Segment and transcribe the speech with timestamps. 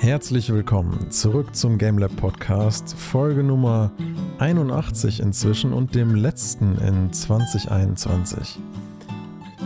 [0.00, 3.92] Herzlich willkommen zurück zum GameLab Podcast, Folge Nummer
[4.38, 8.58] 81 inzwischen und dem letzten in 2021.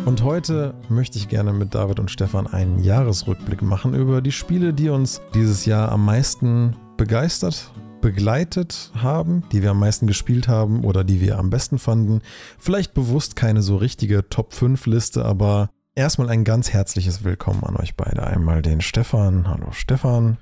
[0.05, 4.75] Und heute möchte ich gerne mit David und Stefan einen Jahresrückblick machen über die Spiele,
[4.75, 7.71] die uns dieses Jahr am meisten begeistert,
[8.01, 12.23] begleitet haben, die wir am meisten gespielt haben oder die wir am besten fanden.
[12.59, 17.77] Vielleicht bewusst keine so richtige Top 5 Liste, aber erstmal ein ganz herzliches Willkommen an
[17.77, 18.27] euch beide.
[18.27, 19.49] Einmal den Stefan.
[19.49, 20.39] Hallo Stefan.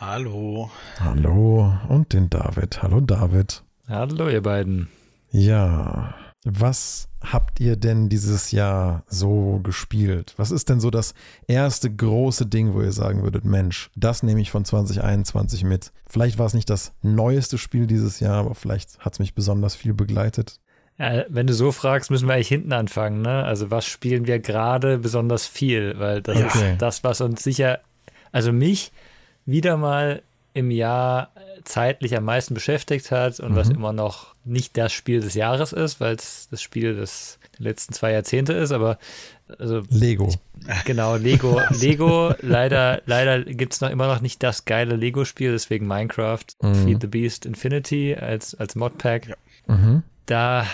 [0.00, 0.70] Hallo.
[1.00, 1.72] Hallo.
[1.88, 2.82] Und den David.
[2.82, 3.62] Hallo David.
[3.88, 4.88] Hallo ihr beiden.
[5.30, 6.14] Ja.
[6.44, 10.34] Was habt ihr denn dieses Jahr so gespielt?
[10.38, 11.14] Was ist denn so das
[11.46, 15.92] erste große Ding, wo ihr sagen würdet, Mensch, das nehme ich von 2021 mit?
[16.08, 19.76] Vielleicht war es nicht das neueste Spiel dieses Jahr, aber vielleicht hat es mich besonders
[19.76, 20.58] viel begleitet.
[20.98, 23.22] Ja, wenn du so fragst, müssen wir eigentlich hinten anfangen.
[23.22, 23.44] Ne?
[23.44, 25.98] Also was spielen wir gerade besonders viel?
[25.98, 26.72] Weil das okay.
[26.72, 27.80] ist das, was uns sicher,
[28.30, 28.92] also mich
[29.46, 30.22] wieder mal
[30.54, 31.30] im Jahr
[31.64, 33.56] zeitlich am meisten beschäftigt hat und mhm.
[33.56, 37.64] was immer noch nicht das Spiel des Jahres ist, weil es das Spiel des der
[37.64, 38.98] letzten zwei Jahrzehnte ist, aber
[39.58, 40.28] also Lego.
[40.28, 41.60] Ich, genau, Lego.
[41.70, 46.74] Lego, leider, leider gibt es noch immer noch nicht das geile Lego-Spiel, deswegen Minecraft, mhm.
[46.74, 49.28] Feed the Beast Infinity als, als Modpack.
[49.28, 49.74] Ja.
[49.74, 50.02] Mhm.
[50.26, 50.66] Da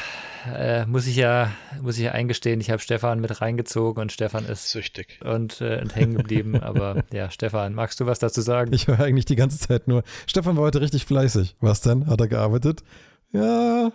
[0.55, 4.45] äh, muss ich ja, muss ich ja eingestehen, ich habe Stefan mit reingezogen und Stefan
[4.45, 6.57] ist süchtig und, äh, und hängen geblieben.
[6.63, 8.73] Aber ja, Stefan, magst du was dazu sagen?
[8.73, 10.03] Ich höre eigentlich die ganze Zeit nur.
[10.27, 11.57] Stefan war heute richtig fleißig.
[11.61, 12.07] Was denn?
[12.07, 12.83] Hat er gearbeitet?
[13.33, 13.93] Ja,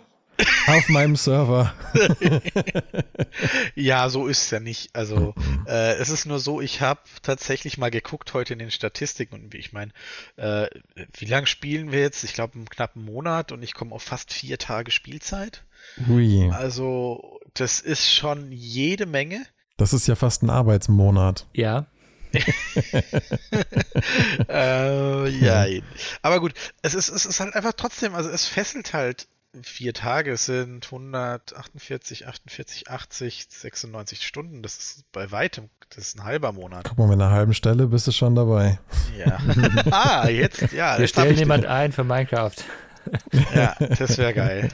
[0.66, 1.74] auf meinem Server.
[3.74, 4.94] ja, so ist es ja nicht.
[4.94, 5.34] Also
[5.66, 9.54] äh, es ist nur so, ich habe tatsächlich mal geguckt heute in den Statistiken und
[9.54, 9.92] ich meine,
[10.36, 10.68] äh,
[11.12, 12.24] wie lange spielen wir jetzt?
[12.24, 15.64] Ich glaube einen knappen Monat und ich komme auf fast vier Tage Spielzeit.
[16.08, 16.50] Ui.
[16.50, 19.44] Also das ist schon jede Menge.
[19.76, 21.46] Das ist ja fast ein Arbeitsmonat.
[21.52, 21.86] Ja.
[24.48, 25.66] äh, ja,
[26.20, 29.28] aber gut, es ist, es ist halt einfach trotzdem, also es fesselt halt
[29.62, 34.62] vier Tage sind 148, 48, 80, 96 Stunden.
[34.62, 36.84] Das ist bei weitem, das ist ein halber Monat.
[36.84, 38.78] Guck mal, mit einer halben Stelle bist du schon dabei.
[39.16, 39.38] Ja.
[39.90, 40.98] ah, jetzt, ja.
[40.98, 42.56] Wir stellen jemand ein für Minecraft.
[43.54, 44.70] ja, das wäre geil.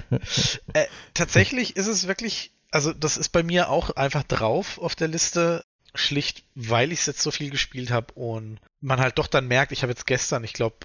[0.72, 5.08] Äh, tatsächlich ist es wirklich, also das ist bei mir auch einfach drauf auf der
[5.08, 5.64] Liste,
[5.94, 9.72] schlicht, weil ich es jetzt so viel gespielt habe und man halt doch dann merkt,
[9.72, 10.76] ich habe jetzt gestern, ich glaube,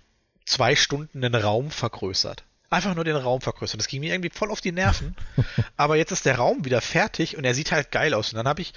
[0.46, 3.78] zwei Stunden den Raum vergrößert einfach nur den Raum vergrößern.
[3.78, 5.16] Das ging mir irgendwie voll auf die Nerven.
[5.78, 8.32] Aber jetzt ist der Raum wieder fertig und er sieht halt geil aus.
[8.32, 8.74] Und dann habe ich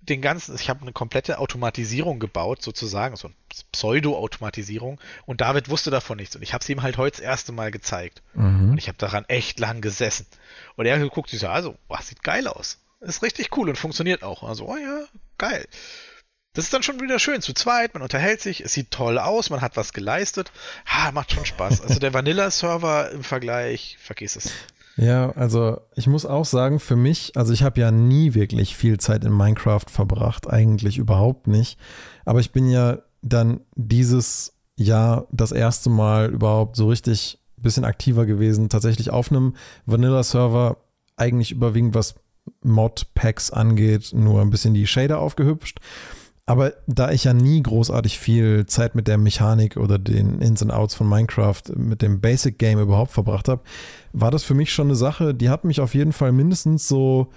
[0.00, 3.36] den ganzen, ich habe eine komplette Automatisierung gebaut, sozusagen, so eine
[3.72, 5.00] Pseudo-Automatisierung.
[5.26, 6.36] Und David wusste davon nichts.
[6.36, 8.22] Und ich habe es ihm halt heute das erste Mal gezeigt.
[8.34, 8.72] Mhm.
[8.72, 10.26] Und ich habe daran echt lang gesessen.
[10.76, 12.78] Und er guckt sich so, also, was sieht geil aus.
[13.00, 14.42] Ist richtig cool und funktioniert auch.
[14.42, 15.04] Also, oh ja,
[15.38, 15.66] geil.
[16.52, 19.50] Das ist dann schon wieder schön zu zweit, man unterhält sich, es sieht toll aus,
[19.50, 20.50] man hat was geleistet.
[20.84, 21.80] Ha, macht schon Spaß.
[21.82, 24.50] Also der Vanilla-Server im Vergleich, vergiss es.
[24.96, 28.98] Ja, also ich muss auch sagen, für mich, also ich habe ja nie wirklich viel
[28.98, 31.78] Zeit in Minecraft verbracht, eigentlich überhaupt nicht.
[32.24, 37.84] Aber ich bin ja dann dieses Jahr das erste Mal überhaupt so richtig ein bisschen
[37.84, 39.54] aktiver gewesen, tatsächlich auf einem
[39.86, 40.78] Vanilla-Server,
[41.16, 42.16] eigentlich überwiegend was
[42.62, 45.78] Mod-Packs angeht, nur ein bisschen die Shader aufgehübscht.
[46.50, 50.72] Aber da ich ja nie großartig viel Zeit mit der Mechanik oder den Ins und
[50.72, 53.62] Outs von Minecraft, mit dem Basic Game überhaupt verbracht habe,
[54.12, 57.28] war das für mich schon eine Sache, die hat mich auf jeden Fall mindestens so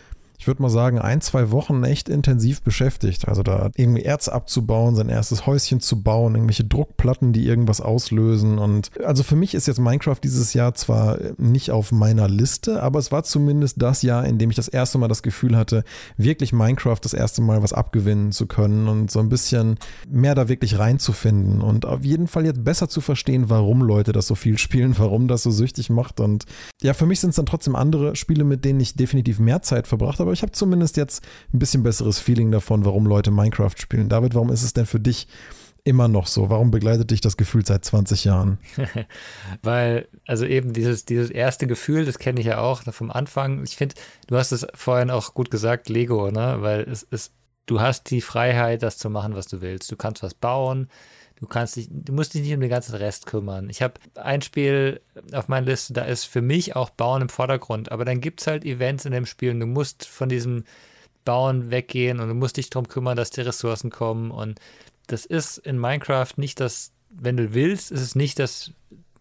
[0.43, 3.29] ich würde mal sagen, ein, zwei Wochen echt intensiv beschäftigt.
[3.29, 8.57] Also da irgendwie Erz abzubauen, sein erstes Häuschen zu bauen, irgendwelche Druckplatten, die irgendwas auslösen.
[8.57, 12.99] Und also für mich ist jetzt Minecraft dieses Jahr zwar nicht auf meiner Liste, aber
[12.99, 15.85] es war zumindest das Jahr, in dem ich das erste Mal das Gefühl hatte,
[16.17, 19.77] wirklich Minecraft das erste Mal was abgewinnen zu können und so ein bisschen
[20.09, 24.27] mehr da wirklich reinzufinden und auf jeden Fall jetzt besser zu verstehen, warum Leute das
[24.27, 26.19] so viel spielen, warum das so süchtig macht.
[26.19, 26.43] Und
[26.81, 29.87] ja, für mich sind es dann trotzdem andere Spiele, mit denen ich definitiv mehr Zeit
[29.87, 31.23] verbracht habe aber ich habe zumindest jetzt
[31.53, 34.09] ein bisschen besseres Feeling davon, warum Leute Minecraft spielen.
[34.09, 35.28] David, warum ist es denn für dich
[35.84, 36.49] immer noch so?
[36.49, 38.58] Warum begleitet dich das Gefühl seit 20 Jahren?
[39.61, 43.63] Weil, also eben dieses, dieses erste Gefühl, das kenne ich ja auch vom Anfang.
[43.63, 43.93] Ich finde,
[44.25, 46.58] du hast es vorhin auch gut gesagt, Lego, ne?
[46.61, 47.31] Weil es ist,
[47.67, 49.91] du hast die Freiheit, das zu machen, was du willst.
[49.91, 50.87] Du kannst was bauen.
[51.43, 53.69] Du kannst dich, du musst dich nicht um den ganzen Rest kümmern.
[53.69, 55.01] Ich habe ein Spiel
[55.34, 58.47] auf meiner Liste, da ist für mich auch Bauen im Vordergrund, aber dann gibt es
[58.47, 60.63] halt Events in dem Spiel und du musst von diesem
[61.25, 64.31] Bauen weggehen und du musst dich darum kümmern, dass die Ressourcen kommen.
[64.31, 64.61] Und
[65.07, 68.72] das ist in Minecraft nicht das, wenn du willst, ist es nicht das,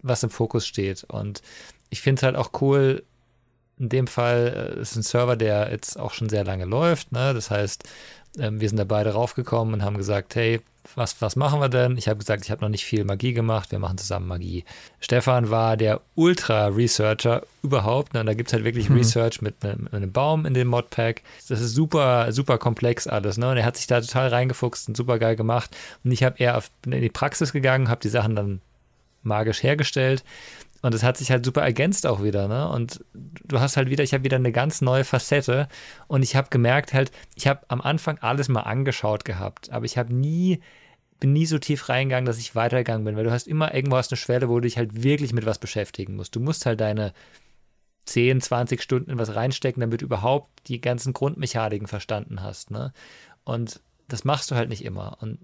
[0.01, 1.03] was im Fokus steht.
[1.03, 1.43] Und
[1.91, 3.03] ich finde es halt auch cool,
[3.81, 7.11] in dem Fall äh, ist ein Server, der jetzt auch schon sehr lange läuft.
[7.11, 7.35] Ne?
[7.35, 7.83] Das heißt,
[8.39, 10.61] ähm, wir sind da beide raufgekommen und haben gesagt, hey,
[10.95, 11.97] was, was machen wir denn?
[11.97, 14.65] Ich habe gesagt, ich habe noch nicht viel Magie gemacht, wir machen zusammen Magie.
[15.01, 18.15] Stefan war der Ultra-Researcher überhaupt.
[18.15, 18.21] Ne?
[18.21, 18.97] Und da gibt es halt wirklich mhm.
[18.97, 21.23] Research mit einem, mit einem, Baum in dem Modpack.
[21.49, 23.39] Das ist super, super komplex alles.
[23.39, 23.51] Ne?
[23.51, 25.77] Und er hat sich da total reingefuchst und super geil gemacht.
[26.05, 28.61] Und ich habe eher auf, in die Praxis gegangen, habe die Sachen dann
[29.23, 30.25] magisch hergestellt.
[30.83, 32.69] Und es hat sich halt super ergänzt auch wieder, ne?
[32.69, 35.69] Und du hast halt wieder, ich habe wieder eine ganz neue Facette
[36.09, 39.97] und ich habe gemerkt halt, ich habe am Anfang alles mal angeschaut gehabt, aber ich
[39.97, 40.61] habe nie,
[41.21, 44.11] bin nie so tief reingegangen, dass ich weitergegangen bin, weil du hast immer irgendwo hast
[44.11, 46.35] eine Schwelle, wo du dich halt wirklich mit was beschäftigen musst.
[46.35, 47.13] Du musst halt deine
[48.07, 52.93] 10, 20 Stunden in was reinstecken, damit du überhaupt die ganzen Grundmechaniken verstanden hast, ne?
[53.45, 55.19] Und das machst du halt nicht immer.
[55.21, 55.39] Und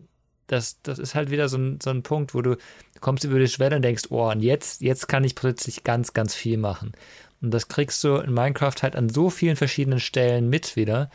[0.48, 2.56] das, das ist halt wieder so ein, so ein Punkt, wo du
[3.00, 6.34] kommst über die Schwelle und denkst, oh, und jetzt, jetzt kann ich plötzlich ganz, ganz
[6.34, 6.92] viel machen.
[7.40, 11.10] Und das kriegst du in Minecraft halt an so vielen verschiedenen Stellen mit wieder.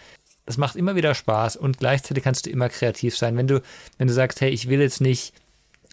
[0.46, 3.36] Das macht immer wieder Spaß und gleichzeitig kannst du immer kreativ sein.
[3.36, 3.62] Wenn du,
[3.98, 5.34] wenn du sagst, hey, ich will jetzt nicht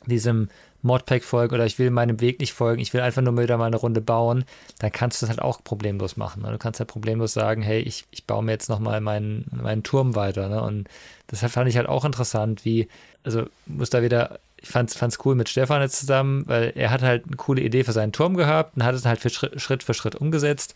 [0.06, 0.48] diesem
[0.82, 3.66] Modpack folgen oder ich will meinem Weg nicht folgen, ich will einfach nur wieder mal
[3.66, 4.44] eine Runde bauen,
[4.78, 6.42] dann kannst du das halt auch problemlos machen.
[6.42, 6.50] Ne?
[6.50, 10.14] Du kannst halt problemlos sagen, hey, ich, ich baue mir jetzt nochmal meinen, meinen Turm
[10.14, 10.48] weiter.
[10.48, 10.62] Ne?
[10.62, 10.88] Und
[11.30, 12.88] deshalb fand ich halt auch interessant, wie,
[13.24, 17.02] also muss da wieder, ich fand es cool mit Stefan jetzt zusammen, weil er hat
[17.02, 19.82] halt eine coole Idee für seinen Turm gehabt und hat es halt für Schritt, Schritt
[19.82, 20.74] für Schritt umgesetzt.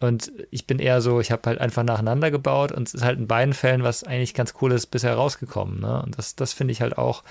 [0.00, 3.18] Und ich bin eher so, ich habe halt einfach nacheinander gebaut und es ist halt
[3.18, 5.80] in beiden Fällen was eigentlich ganz Cooles bisher rausgekommen.
[5.80, 6.02] Ne?
[6.02, 7.24] Und das, das finde ich halt auch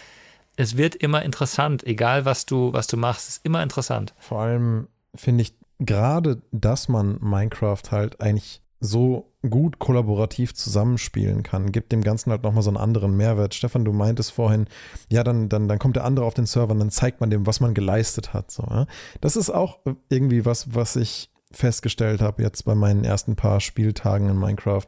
[0.57, 4.13] es wird immer interessant, egal was du, was du machst, ist immer interessant.
[4.18, 11.71] Vor allem finde ich gerade, dass man Minecraft halt eigentlich so gut kollaborativ zusammenspielen kann,
[11.71, 13.54] gibt dem Ganzen halt nochmal so einen anderen Mehrwert.
[13.54, 14.65] Stefan, du meintest vorhin,
[15.09, 17.45] ja, dann, dann, dann kommt der andere auf den Server und dann zeigt man dem,
[17.48, 18.51] was man geleistet hat.
[18.51, 18.88] So, ja?
[19.21, 19.80] Das ist auch
[20.10, 24.88] irgendwie was, was ich festgestellt habe jetzt bei meinen ersten paar Spieltagen in Minecraft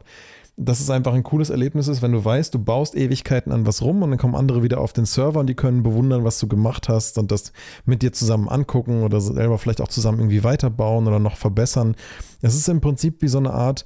[0.61, 3.81] dass es einfach ein cooles Erlebnis ist, wenn du weißt, du baust Ewigkeiten an was
[3.81, 6.47] rum und dann kommen andere wieder auf den Server und die können bewundern, was du
[6.47, 7.53] gemacht hast und das
[7.85, 11.95] mit dir zusammen angucken oder selber vielleicht auch zusammen irgendwie weiterbauen oder noch verbessern.
[12.41, 13.85] Es ist im Prinzip wie so eine Art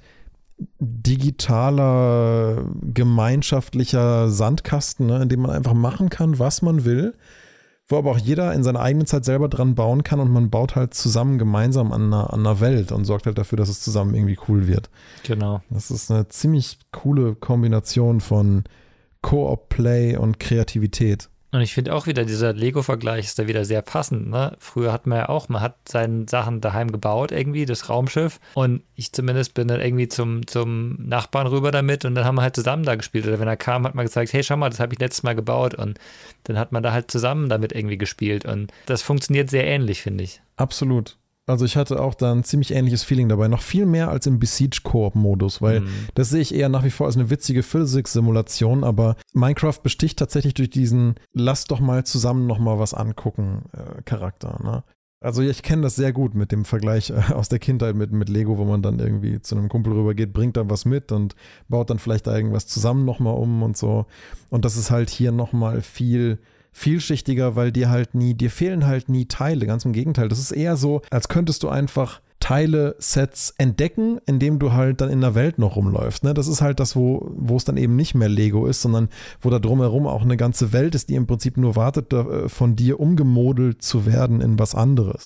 [0.80, 7.14] digitaler, gemeinschaftlicher Sandkasten, ne, in dem man einfach machen kann, was man will
[7.94, 10.76] wo aber auch jeder in seiner eigenen Zeit selber dran bauen kann und man baut
[10.76, 14.16] halt zusammen gemeinsam an einer, an einer Welt und sorgt halt dafür, dass es zusammen
[14.16, 14.90] irgendwie cool wird.
[15.24, 15.62] Genau.
[15.70, 18.64] Das ist eine ziemlich coole Kombination von
[19.22, 21.30] Koop-Play und Kreativität.
[21.54, 24.28] Und ich finde auch wieder, dieser Lego-Vergleich ist da wieder sehr passend.
[24.28, 24.58] Ne?
[24.58, 28.40] Früher hat man ja auch, man hat seine Sachen daheim gebaut, irgendwie, das Raumschiff.
[28.56, 32.42] Und ich zumindest bin dann irgendwie zum, zum Nachbarn rüber damit und dann haben wir
[32.42, 33.28] halt zusammen da gespielt.
[33.28, 35.36] Oder wenn er kam, hat man gesagt, hey, schau mal, das habe ich letztes Mal
[35.36, 35.76] gebaut.
[35.76, 36.00] Und
[36.46, 38.46] dann hat man da halt zusammen damit irgendwie gespielt.
[38.46, 40.42] Und das funktioniert sehr ähnlich, finde ich.
[40.56, 41.18] Absolut.
[41.46, 43.50] Also ich hatte auch da ein ziemlich ähnliches Feeling dabei.
[43.50, 45.90] Noch viel mehr als im Besiege-Koop-Modus, weil mhm.
[46.14, 50.54] das sehe ich eher nach wie vor als eine witzige Physics-Simulation, aber Minecraft besticht tatsächlich
[50.54, 54.60] durch diesen Lass doch mal zusammen nochmal was angucken äh, Charakter.
[54.64, 54.84] Ne?
[55.24, 58.30] Also ich kenne das sehr gut mit dem Vergleich äh, aus der Kindheit mit, mit
[58.30, 61.36] Lego, wo man dann irgendwie zu einem Kumpel rübergeht, bringt dann was mit und
[61.68, 64.06] baut dann vielleicht da irgendwas zusammen nochmal um und so.
[64.50, 66.40] Und das ist halt hier nochmal viel
[66.74, 69.66] vielschichtiger, weil dir halt nie, dir fehlen halt nie Teile.
[69.66, 70.28] Ganz im Gegenteil.
[70.28, 75.10] Das ist eher so, als könntest du einfach Teile, Sets entdecken, indem du halt dann
[75.10, 76.26] in der Welt noch rumläufst.
[76.26, 76.34] Ne?
[76.34, 79.08] Das ist halt das, wo, wo es dann eben nicht mehr Lego ist, sondern
[79.40, 82.76] wo da drumherum auch eine ganze Welt ist, die im Prinzip nur wartet, äh, von
[82.76, 85.24] dir umgemodelt zu werden in was anderes.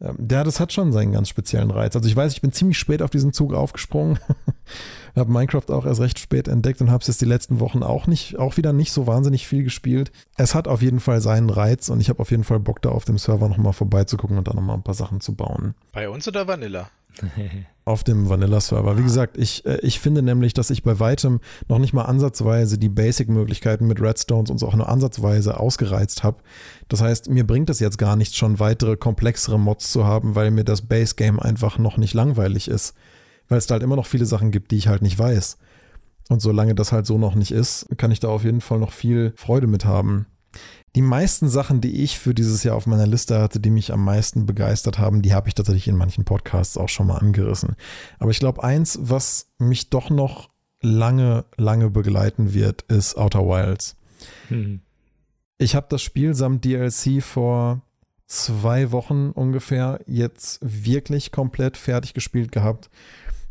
[0.00, 1.96] Ja, das hat schon seinen ganz speziellen Reiz.
[1.96, 4.18] Also ich weiß, ich bin ziemlich spät auf diesen Zug aufgesprungen.
[5.18, 8.06] habe Minecraft auch erst recht spät entdeckt und habe es jetzt die letzten Wochen auch
[8.06, 10.12] nicht, auch wieder nicht so wahnsinnig viel gespielt.
[10.36, 12.90] Es hat auf jeden Fall seinen Reiz und ich habe auf jeden Fall Bock da
[12.90, 15.74] auf dem Server nochmal vorbeizugucken und da nochmal ein paar Sachen zu bauen.
[15.92, 16.90] Bei uns oder Vanilla?
[17.86, 18.98] auf dem Vanilla-Server.
[18.98, 22.78] Wie gesagt, ich, äh, ich finde nämlich, dass ich bei weitem noch nicht mal ansatzweise
[22.78, 26.38] die Basic-Möglichkeiten mit Redstones und so auch nur ansatzweise ausgereizt habe.
[26.88, 30.50] Das heißt, mir bringt es jetzt gar nichts, schon weitere, komplexere Mods zu haben, weil
[30.50, 32.94] mir das Base-Game einfach noch nicht langweilig ist
[33.48, 35.58] weil es da halt immer noch viele Sachen gibt, die ich halt nicht weiß.
[36.28, 38.92] Und solange das halt so noch nicht ist, kann ich da auf jeden Fall noch
[38.92, 40.26] viel Freude mit haben.
[40.96, 44.02] Die meisten Sachen, die ich für dieses Jahr auf meiner Liste hatte, die mich am
[44.02, 47.76] meisten begeistert haben, die habe ich tatsächlich in manchen Podcasts auch schon mal angerissen.
[48.18, 50.48] Aber ich glaube, eins, was mich doch noch
[50.80, 53.96] lange, lange begleiten wird, ist Outer Wilds.
[54.48, 54.80] Hm.
[55.58, 57.82] Ich habe das Spiel samt DLC vor
[58.26, 62.90] zwei Wochen ungefähr jetzt wirklich komplett fertig gespielt gehabt.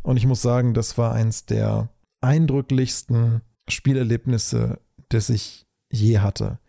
[0.06, 1.88] Und ich muss sagen, das war eins der
[2.20, 6.60] eindrücklichsten Spielerlebnisse, das ich je hatte.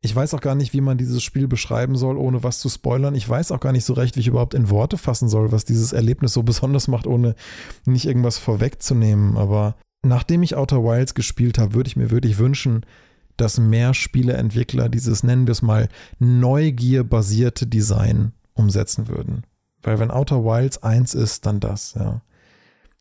[0.00, 3.14] ich weiß auch gar nicht, wie man dieses Spiel beschreiben soll, ohne was zu spoilern.
[3.14, 5.64] Ich weiß auch gar nicht so recht, wie ich überhaupt in Worte fassen soll, was
[5.64, 7.36] dieses Erlebnis so besonders macht, ohne
[7.84, 9.36] nicht irgendwas vorwegzunehmen.
[9.36, 12.84] Aber nachdem ich Outer Wilds gespielt habe, würde ich mir wirklich wünschen,
[13.36, 19.44] dass mehr Spieleentwickler dieses, nennen wir es mal, neugierbasierte Design umsetzen würden.
[19.84, 22.22] Weil wenn Outer Wilds eins ist, dann das, ja.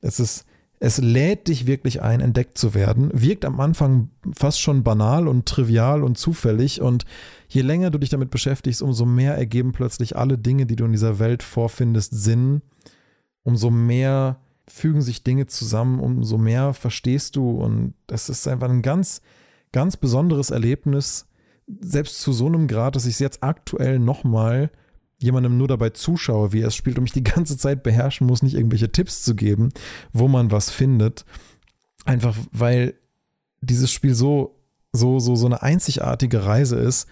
[0.02, 0.46] Es ist,
[0.80, 3.12] es lädt dich wirklich ein, entdeckt zu werden.
[3.14, 6.82] Wirkt am Anfang fast schon banal und trivial und zufällig.
[6.82, 7.06] Und
[7.48, 10.92] je länger du dich damit beschäftigst, umso mehr ergeben plötzlich alle Dinge, die du in
[10.92, 12.64] dieser Welt vorfindest, Sinn.
[13.44, 17.52] Umso mehr fügen sich Dinge zusammen, umso mehr verstehst du.
[17.52, 19.22] Und das ist einfach ein ganz,
[19.72, 21.28] ganz besonderes Erlebnis.
[21.80, 24.72] Selbst zu so einem Grad, dass ich es jetzt aktuell nochmal
[25.22, 28.42] jemandem nur dabei zuschaue, wie er es spielt und mich die ganze Zeit beherrschen muss,
[28.42, 29.70] nicht irgendwelche Tipps zu geben,
[30.14, 31.26] wo man was findet.
[32.06, 32.96] Einfach weil
[33.62, 34.60] dieses Spiel so,
[34.92, 37.08] so, so, so eine einzigartige Reise ist,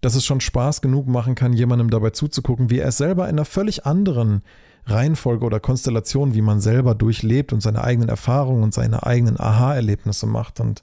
[0.00, 3.36] dass es schon Spaß genug machen kann, jemandem dabei zuzugucken, wie er es selber in
[3.36, 4.42] einer völlig anderen
[4.86, 10.26] Reihenfolge oder Konstellation, wie man selber durchlebt und seine eigenen Erfahrungen und seine eigenen Aha-Erlebnisse
[10.26, 10.60] macht.
[10.60, 10.82] Und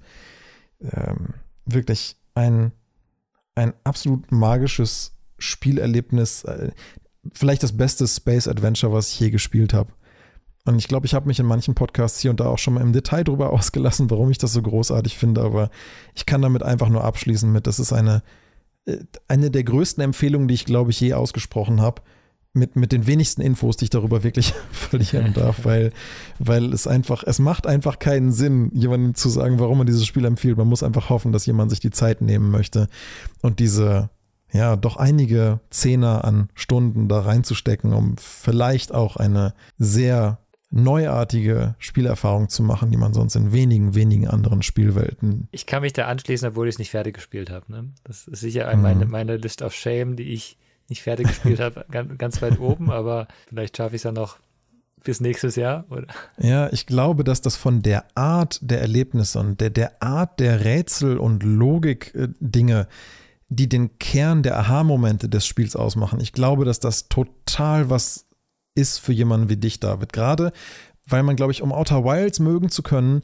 [0.81, 2.74] ähm, wirklich ein,
[3.55, 6.71] ein absolut magisches Spielerlebnis, äh,
[7.33, 9.91] vielleicht das beste Space Adventure, was ich je gespielt habe.
[10.65, 12.81] Und ich glaube, ich habe mich in manchen Podcasts hier und da auch schon mal
[12.81, 15.69] im Detail drüber ausgelassen, warum ich das so großartig finde, aber
[16.15, 18.23] ich kann damit einfach nur abschließen mit, das ist eine,
[18.85, 18.97] äh,
[19.27, 22.01] eine der größten Empfehlungen, die ich, glaube ich, je ausgesprochen habe.
[22.55, 25.91] Mit, mit den wenigsten Infos, die ich darüber wirklich verlieren darf, weil,
[26.38, 30.23] weil es einfach, es macht einfach keinen Sinn, jemandem zu sagen, warum man dieses Spiel
[30.23, 30.57] empfiehlt.
[30.57, 32.89] Man muss einfach hoffen, dass jemand sich die Zeit nehmen möchte
[33.41, 34.12] und diese,
[34.53, 40.38] ja, doch einige Zehner an Stunden da reinzustecken, um vielleicht auch eine sehr
[40.69, 45.48] neuartige Spielerfahrung zu machen, die man sonst in wenigen, wenigen anderen Spielwelten.
[45.51, 47.72] Ich kann mich da anschließen, obwohl ich es nicht fertig gespielt habe.
[47.72, 47.91] Ne?
[48.03, 48.81] Das ist sicher mhm.
[48.81, 50.57] meine, meine List of Shame, die ich
[50.89, 54.38] nicht fertig gespielt habe, ganz, ganz weit oben, aber vielleicht schaffe ich es ja noch
[55.03, 56.07] bis nächstes Jahr, oder?
[56.38, 60.63] Ja, ich glaube, dass das von der Art der Erlebnisse und der, der Art der
[60.63, 62.86] Rätsel und Logik-Dinge, äh,
[63.55, 66.19] die den Kern der Aha-Momente des Spiels ausmachen.
[66.19, 68.25] Ich glaube, dass das total was
[68.75, 70.13] ist für jemanden wie dich, David.
[70.13, 70.51] Gerade
[71.05, 73.24] weil man, glaube ich, um Outer Wilds mögen zu können,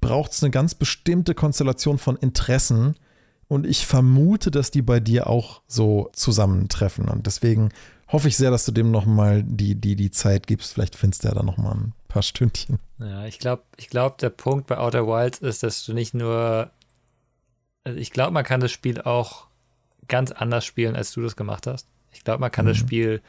[0.00, 2.96] braucht es eine ganz bestimmte Konstellation von Interessen.
[3.48, 7.08] Und ich vermute, dass die bei dir auch so zusammentreffen.
[7.08, 7.70] Und deswegen
[8.08, 10.72] hoffe ich sehr, dass du dem nochmal die, die, die Zeit gibst.
[10.72, 12.78] Vielleicht findest du ja da nochmal ein paar Stündchen.
[12.98, 16.70] Ja, ich glaube, ich glaub, der Punkt bei Outer Wilds ist, dass du nicht nur.
[17.82, 19.46] Also ich glaube, man kann das Spiel auch
[20.10, 21.88] ganz anders spielen, als du das gemacht hast.
[22.12, 22.70] Ich glaube, man kann mhm.
[22.70, 23.22] das Spiel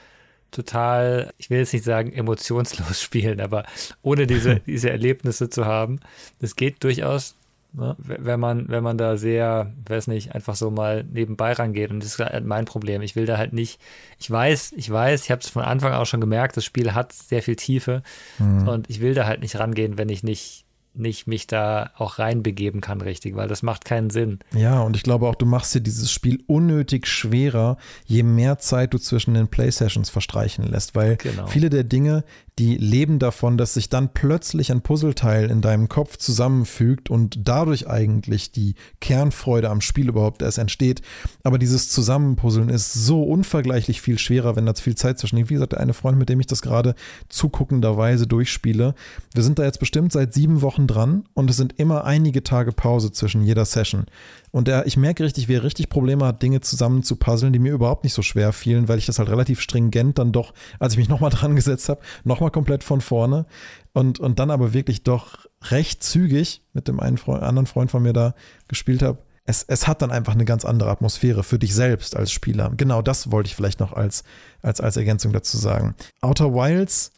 [0.52, 3.64] total, ich will jetzt nicht sagen emotionslos spielen, aber
[4.02, 6.02] ohne diese, diese Erlebnisse zu haben.
[6.40, 7.36] Das geht durchaus,
[7.72, 7.96] ne?
[7.98, 11.90] wenn man, wenn man da sehr, weiß nicht, einfach so mal nebenbei rangeht.
[11.92, 13.02] Und das ist halt mein Problem.
[13.02, 13.80] Ich will da halt nicht,
[14.20, 17.14] ich weiß, ich weiß, ich habe es von Anfang auch schon gemerkt, das Spiel hat
[17.14, 18.04] sehr viel Tiefe
[18.38, 18.68] mhm.
[18.68, 22.82] und ich will da halt nicht rangehen, wenn ich nicht nicht mich da auch reinbegeben
[22.82, 24.40] kann, richtig, weil das macht keinen Sinn.
[24.54, 28.94] Ja, und ich glaube auch, du machst dir dieses Spiel unnötig schwerer, je mehr Zeit
[28.94, 31.48] du zwischen den Play-Sessions verstreichen lässt, weil genau.
[31.48, 32.24] viele der Dinge,
[32.60, 37.88] die leben davon, dass sich dann plötzlich ein Puzzleteil in deinem Kopf zusammenfügt und dadurch
[37.88, 41.02] eigentlich die Kernfreude am Spiel überhaupt erst entsteht.
[41.44, 45.50] Aber dieses Zusammenpuzzeln ist so unvergleichlich viel schwerer, wenn da viel Zeit zwischen liegt.
[45.50, 46.96] Wie gesagt, eine Freund, mit dem ich das gerade
[47.30, 48.96] zuguckenderweise durchspiele,
[49.34, 52.74] wir sind da jetzt bestimmt seit sieben Wochen dran und es sind immer einige Tage
[52.74, 54.06] Pause zwischen jeder Session.
[54.52, 57.60] Und er, ich merke richtig, wie er richtig Probleme hat, Dinge zusammen zu puzzeln, die
[57.60, 60.94] mir überhaupt nicht so schwer fielen, weil ich das halt relativ stringent dann doch, als
[60.94, 63.46] ich mich nochmal dran gesetzt habe, nochmal komplett von vorne
[63.94, 68.04] und, und dann aber wirklich doch recht zügig mit dem einen Freund, anderen Freund von
[68.04, 68.36] mir da
[68.68, 69.20] gespielt habe.
[69.46, 72.72] Es, es hat dann einfach eine ganz andere Atmosphäre für dich selbst als Spieler.
[72.78, 74.24] Genau das wollte ich vielleicht noch als,
[74.62, 75.96] als, als Ergänzung dazu sagen.
[76.22, 77.12] Outer Wilds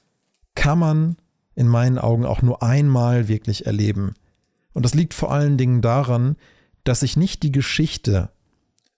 [0.56, 1.16] kann man
[1.56, 4.14] in meinen Augen auch nur einmal wirklich erleben.
[4.74, 6.36] Und das liegt vor allen Dingen daran,
[6.84, 8.30] dass sich nicht die Geschichte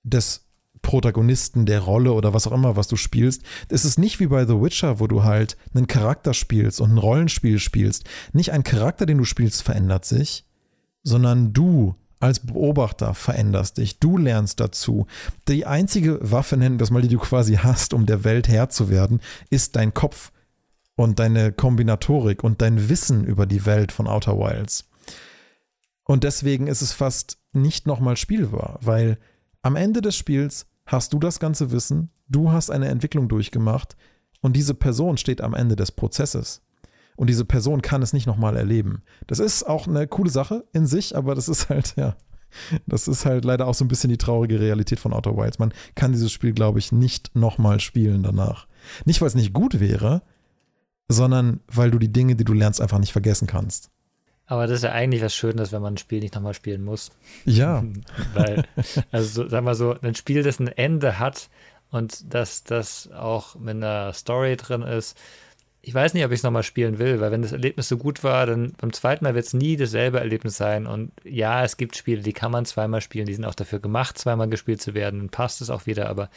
[0.03, 0.45] des
[0.81, 3.41] Protagonisten der Rolle oder was auch immer, was du spielst.
[3.69, 6.99] Es ist nicht wie bei The Witcher, wo du halt einen Charakter spielst und ein
[6.99, 8.03] Rollenspiel spielst.
[8.33, 10.45] Nicht ein Charakter, den du spielst, verändert sich,
[11.01, 13.99] sondern du als Beobachter veränderst dich.
[13.99, 15.07] Du lernst dazu.
[15.47, 18.89] Die einzige Waffe, nennen wir mal, die du quasi hast, um der Welt Herr zu
[18.89, 20.31] werden, ist dein Kopf
[20.95, 24.85] und deine Kombinatorik und dein Wissen über die Welt von Outer Wilds.
[26.05, 29.17] Und deswegen ist es fast nicht nochmal spielbar, weil
[29.61, 33.97] am Ende des Spiels hast du das ganze Wissen, du hast eine Entwicklung durchgemacht
[34.41, 36.61] und diese Person steht am Ende des Prozesses.
[37.17, 39.01] Und diese Person kann es nicht nochmal erleben.
[39.27, 42.15] Das ist auch eine coole Sache in sich, aber das ist halt, ja,
[42.87, 45.59] Das ist halt leider auch so ein bisschen die traurige Realität von Outer Wilds.
[45.59, 48.67] Man kann dieses Spiel, glaube ich, nicht nochmal spielen danach.
[49.05, 50.21] Nicht, weil es nicht gut wäre,
[51.07, 53.91] sondern weil du die Dinge, die du lernst, einfach nicht vergessen kannst.
[54.47, 57.11] Aber das ist ja eigentlich was Schönes, wenn man ein Spiel nicht nochmal spielen muss.
[57.45, 57.83] Ja.
[58.33, 58.63] Weil,
[59.11, 61.49] also so, sagen wir so, ein Spiel, das ein Ende hat
[61.89, 65.17] und dass das auch mit einer Story drin ist.
[65.81, 68.23] Ich weiß nicht, ob ich es nochmal spielen will, weil wenn das Erlebnis so gut
[68.23, 70.87] war, dann beim zweiten Mal wird es nie dasselbe Erlebnis sein.
[70.87, 74.17] Und ja, es gibt Spiele, die kann man zweimal spielen, die sind auch dafür gemacht,
[74.17, 76.09] zweimal gespielt zu werden, dann passt es auch wieder.
[76.09, 76.29] Aber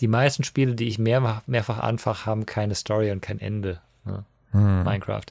[0.00, 3.80] die meisten Spiele, die ich mehr, mehrfach anfach, haben keine Story und kein Ende.
[4.04, 4.24] Ne?
[4.52, 4.84] Hm.
[4.84, 5.26] Minecraft.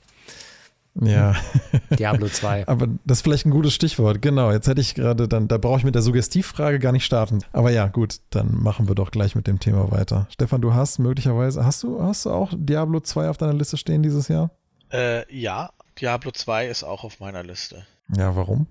[1.02, 1.36] Ja.
[2.00, 2.68] Diablo 2.
[2.68, 4.22] Aber das ist vielleicht ein gutes Stichwort.
[4.22, 7.40] Genau, jetzt hätte ich gerade dann, da brauche ich mit der Suggestivfrage gar nicht starten.
[7.52, 10.28] Aber ja, gut, dann machen wir doch gleich mit dem Thema weiter.
[10.32, 14.04] Stefan, du hast möglicherweise, hast du, hast du auch Diablo 2 auf deiner Liste stehen
[14.04, 14.52] dieses Jahr?
[14.92, 17.86] Äh, ja, Diablo 2 ist auch auf meiner Liste.
[18.16, 18.68] Ja, warum?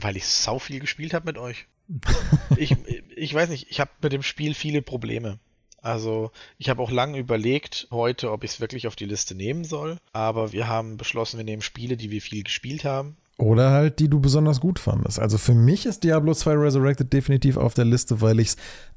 [0.00, 1.66] Weil ich sau viel gespielt habe mit euch.
[2.56, 2.76] ich,
[3.16, 5.38] ich weiß nicht, ich habe mit dem Spiel viele Probleme.
[5.82, 9.64] Also ich habe auch lange überlegt heute, ob ich es wirklich auf die Liste nehmen
[9.64, 9.98] soll.
[10.12, 13.16] Aber wir haben beschlossen, wir nehmen Spiele, die wir viel gespielt haben.
[13.38, 15.20] Oder halt, die du besonders gut fandest.
[15.20, 18.56] Also für mich ist Diablo 2 Resurrected definitiv auf der Liste, weil ich es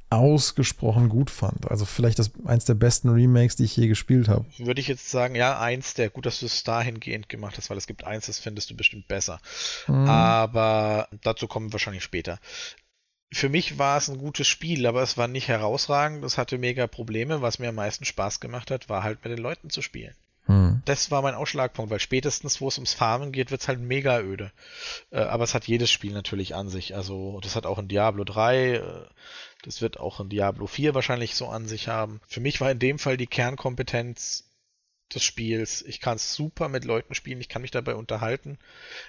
[0.09, 1.71] ausgesprochen gut fand.
[1.71, 4.45] Also vielleicht das eins der besten Remakes, die ich je gespielt habe.
[4.57, 7.77] Würde ich jetzt sagen, ja, eins der, gut, dass du es dahingehend gemacht hast, weil
[7.77, 9.39] es gibt eins, das findest du bestimmt besser.
[9.87, 10.09] Mhm.
[10.09, 12.39] Aber dazu kommen wir wahrscheinlich später
[13.33, 16.23] für mich war es ein gutes Spiel, aber es war nicht herausragend.
[16.25, 17.41] Es hatte mega Probleme.
[17.41, 20.13] Was mir am meisten Spaß gemacht hat, war halt mit den Leuten zu spielen.
[20.47, 20.81] Hm.
[20.85, 24.19] Das war mein Ausschlagpunkt, weil spätestens, wo es ums Farmen geht, wird es halt mega
[24.19, 24.51] öde.
[25.11, 26.93] Äh, aber es hat jedes Spiel natürlich an sich.
[26.93, 28.81] Also, das hat auch in Diablo 3, äh,
[29.63, 32.19] das wird auch in Diablo 4 wahrscheinlich so an sich haben.
[32.27, 34.49] Für mich war in dem Fall die Kernkompetenz
[35.13, 35.83] des Spiels.
[35.83, 38.57] Ich kann es super mit Leuten spielen, ich kann mich dabei unterhalten.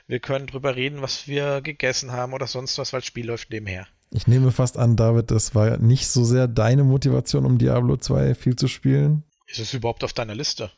[0.06, 3.50] Wir können drüber reden, was wir gegessen haben oder sonst was, weil das Spiel läuft
[3.50, 3.88] nebenher.
[4.14, 8.34] Ich nehme fast an, David, das war nicht so sehr deine Motivation, um Diablo 2
[8.34, 9.24] viel zu spielen.
[9.46, 10.70] Ist es überhaupt auf deiner Liste?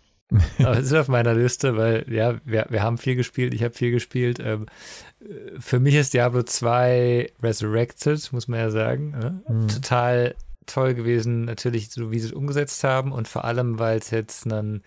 [0.58, 3.74] Aber es ist auf meiner Liste, weil ja, wir, wir haben viel gespielt, ich habe
[3.74, 4.38] viel gespielt.
[4.40, 4.66] Ähm,
[5.58, 9.10] für mich ist Diablo 2 Resurrected, muss man ja sagen.
[9.10, 9.42] Ne?
[9.48, 9.68] Mhm.
[9.68, 10.35] Total
[10.66, 14.50] toll gewesen, natürlich, so wie sie es umgesetzt haben und vor allem, weil es jetzt
[14.50, 14.82] einen,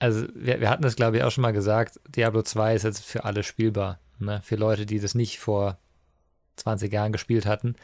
[0.00, 3.04] also wir, wir hatten das glaube ich auch schon mal gesagt, Diablo 2 ist jetzt
[3.04, 4.00] für alle spielbar.
[4.18, 4.40] Ne?
[4.42, 5.78] Für Leute, die das nicht vor
[6.56, 7.76] 20 Jahren gespielt hatten,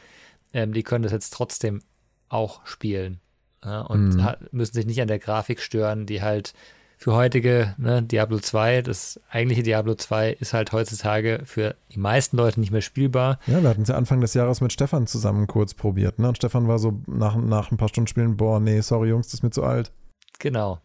[0.53, 1.81] ähm, die können das jetzt trotzdem
[2.29, 3.19] auch spielen.
[3.63, 4.27] Ja, und mhm.
[4.51, 6.53] müssen sich nicht an der Grafik stören, die halt
[7.01, 12.37] für heutige ne, Diablo 2, das eigentliche Diablo 2 ist halt heutzutage für die meisten
[12.37, 13.39] Leute nicht mehr spielbar.
[13.47, 16.19] Ja, wir hatten es ja Anfang des Jahres mit Stefan zusammen kurz probiert.
[16.19, 16.27] Ne?
[16.27, 19.35] Und Stefan war so nach, nach ein paar Stunden Spielen, boah, nee, sorry Jungs, das
[19.35, 19.91] ist mir zu alt.
[20.37, 20.79] Genau.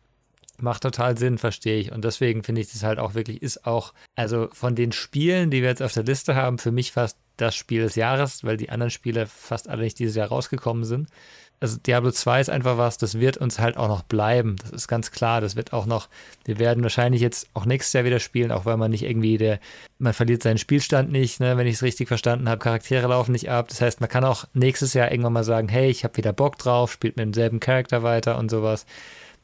[0.58, 1.92] Macht total Sinn, verstehe ich.
[1.92, 5.60] Und deswegen finde ich das halt auch wirklich, ist auch, also von den Spielen, die
[5.60, 8.70] wir jetzt auf der Liste haben, für mich fast das Spiel des Jahres, weil die
[8.70, 11.08] anderen Spiele fast alle nicht dieses Jahr rausgekommen sind.
[11.58, 14.56] Also Diablo 2 ist einfach was, das wird uns halt auch noch bleiben.
[14.60, 15.40] Das ist ganz klar.
[15.40, 16.08] Das wird auch noch,
[16.44, 19.58] wir werden wahrscheinlich jetzt auch nächstes Jahr wieder spielen, auch weil man nicht irgendwie der,
[19.98, 22.58] man verliert seinen Spielstand nicht, ne, wenn ich es richtig verstanden habe.
[22.58, 23.68] Charaktere laufen nicht ab.
[23.68, 26.58] Das heißt, man kann auch nächstes Jahr irgendwann mal sagen, hey, ich habe wieder Bock
[26.58, 28.84] drauf, spielt mit demselben Charakter weiter und sowas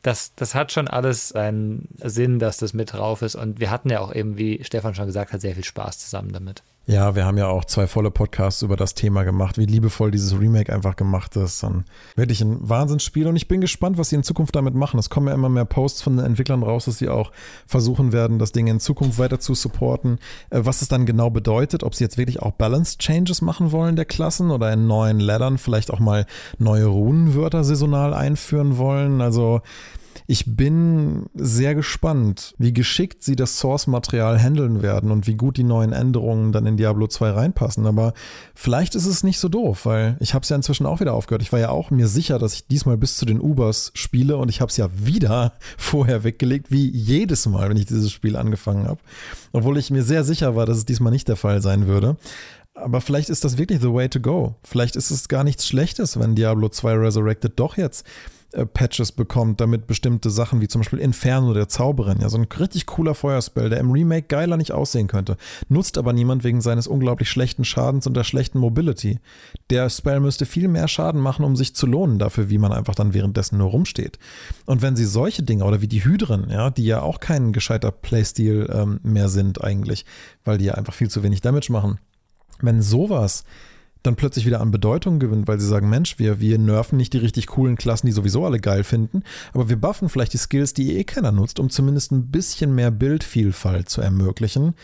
[0.02, 3.36] das, das hat schon alles einen Sinn, dass das mit drauf ist.
[3.36, 6.32] Und wir hatten ja auch eben, wie Stefan schon gesagt hat, sehr viel Spaß zusammen
[6.32, 6.62] damit.
[6.84, 10.38] Ja, wir haben ja auch zwei volle Podcasts über das Thema gemacht, wie liebevoll dieses
[10.38, 11.62] Remake einfach gemacht ist.
[11.62, 11.84] Dann
[12.16, 14.98] wirklich ein Wahnsinnsspiel und ich bin gespannt, was sie in Zukunft damit machen.
[14.98, 17.30] Es kommen ja immer mehr Posts von den Entwicklern raus, dass sie auch
[17.68, 20.18] versuchen werden, das Ding in Zukunft weiter zu supporten.
[20.50, 23.94] Äh, was es dann genau bedeutet, ob sie jetzt wirklich auch Balance Changes machen wollen
[23.94, 26.26] der Klassen oder in neuen Laddern vielleicht auch mal
[26.58, 29.20] neue Runenwörter saisonal einführen wollen.
[29.20, 29.60] Also
[30.32, 35.62] ich bin sehr gespannt, wie geschickt sie das Source-Material handeln werden und wie gut die
[35.62, 37.84] neuen Änderungen dann in Diablo 2 reinpassen.
[37.84, 38.14] Aber
[38.54, 41.42] vielleicht ist es nicht so doof, weil ich habe es ja inzwischen auch wieder aufgehört.
[41.42, 44.48] Ich war ja auch mir sicher, dass ich diesmal bis zu den Ubers spiele und
[44.48, 48.88] ich habe es ja wieder vorher weggelegt, wie jedes Mal, wenn ich dieses Spiel angefangen
[48.88, 49.00] habe.
[49.52, 52.16] Obwohl ich mir sehr sicher war, dass es diesmal nicht der Fall sein würde.
[52.72, 54.54] Aber vielleicht ist das wirklich the way to go.
[54.64, 58.06] Vielleicht ist es gar nichts Schlechtes, wenn Diablo 2 Resurrected doch jetzt
[58.52, 62.86] Patches bekommt, damit bestimmte Sachen wie zum Beispiel Inferno der Zauberin, ja, so ein richtig
[62.86, 65.36] cooler Feuerspell, der im Remake geiler nicht aussehen könnte,
[65.68, 69.20] nutzt aber niemand wegen seines unglaublich schlechten Schadens und der schlechten Mobility.
[69.70, 72.94] Der Spell müsste viel mehr Schaden machen, um sich zu lohnen dafür, wie man einfach
[72.94, 74.18] dann währenddessen nur rumsteht.
[74.66, 77.90] Und wenn sie solche Dinge oder wie die Hydren, ja, die ja auch kein gescheiter
[77.90, 80.04] Playstil ähm, mehr sind eigentlich,
[80.44, 81.98] weil die ja einfach viel zu wenig Damage machen,
[82.60, 83.44] wenn sowas
[84.02, 87.18] dann plötzlich wieder an Bedeutung gewinnt, weil sie sagen, Mensch, wir, wir nerven nicht die
[87.18, 90.96] richtig coolen Klassen, die sowieso alle geil finden, aber wir buffen vielleicht die Skills, die
[90.96, 94.74] eh keiner nutzt, um zumindest ein bisschen mehr Bildvielfalt zu ermöglichen.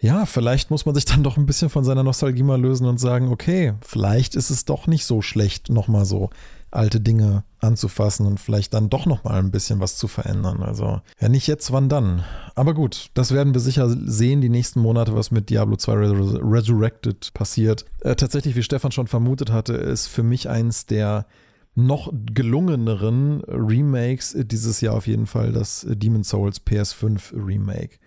[0.00, 2.98] ja, vielleicht muss man sich dann doch ein bisschen von seiner Nostalgie mal lösen und
[2.98, 6.30] sagen, okay, vielleicht ist es doch nicht so schlecht, nochmal so
[6.72, 10.62] alte Dinge anzufassen und vielleicht dann doch nochmal ein bisschen was zu verändern.
[10.62, 12.24] Also, ja, nicht jetzt, wann dann?
[12.54, 16.10] Aber gut, das werden wir sicher sehen, die nächsten Monate, was mit Diablo 2 Res
[16.42, 17.84] Resurrected passiert.
[18.00, 21.26] Äh, tatsächlich, wie Stefan schon vermutet hatte, ist für mich eins der
[21.74, 27.98] noch gelungeneren Remakes dieses Jahr auf jeden Fall das Demon Souls PS5 Remake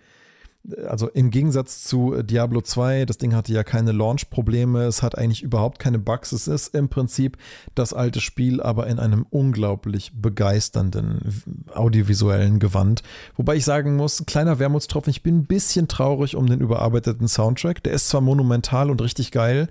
[0.86, 5.16] also im Gegensatz zu äh, Diablo 2, das Ding hatte ja keine Launch-Probleme, es hat
[5.16, 6.32] eigentlich überhaupt keine Bugs.
[6.32, 7.36] Es ist im Prinzip
[7.74, 13.02] das alte Spiel, aber in einem unglaublich begeisternden audiovisuellen Gewand.
[13.36, 17.82] Wobei ich sagen muss, kleiner Wermutstropfen, ich bin ein bisschen traurig um den überarbeiteten Soundtrack.
[17.82, 19.68] Der ist zwar monumental und richtig geil,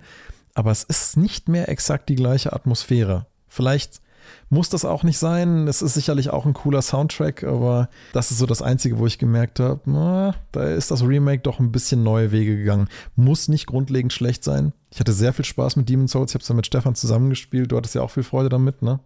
[0.54, 3.26] aber es ist nicht mehr exakt die gleiche Atmosphäre.
[3.48, 4.00] Vielleicht
[4.50, 5.68] muss das auch nicht sein.
[5.68, 9.18] Es ist sicherlich auch ein cooler Soundtrack, aber das ist so das Einzige, wo ich
[9.18, 12.88] gemerkt habe, da ist das Remake doch ein bisschen neue Wege gegangen.
[13.14, 14.72] Muss nicht grundlegend schlecht sein.
[14.90, 16.30] Ich hatte sehr viel Spaß mit Demon's Souls.
[16.30, 17.72] Ich habe es ja mit Stefan zusammengespielt.
[17.72, 19.00] Du hattest ja auch viel Freude damit, ne?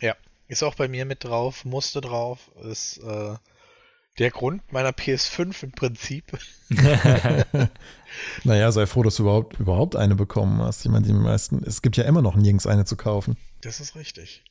[0.00, 0.14] Ja,
[0.48, 2.50] ist auch bei mir mit drauf, musste drauf.
[2.64, 3.34] Ist äh,
[4.18, 6.38] der Grund meiner PS5 im Prinzip.
[8.44, 10.84] naja, sei froh, dass du überhaupt, überhaupt eine bekommen hast.
[10.84, 13.36] Ich meine, die meisten, es gibt ja immer noch nirgends eine zu kaufen.
[13.60, 14.42] Das ist richtig.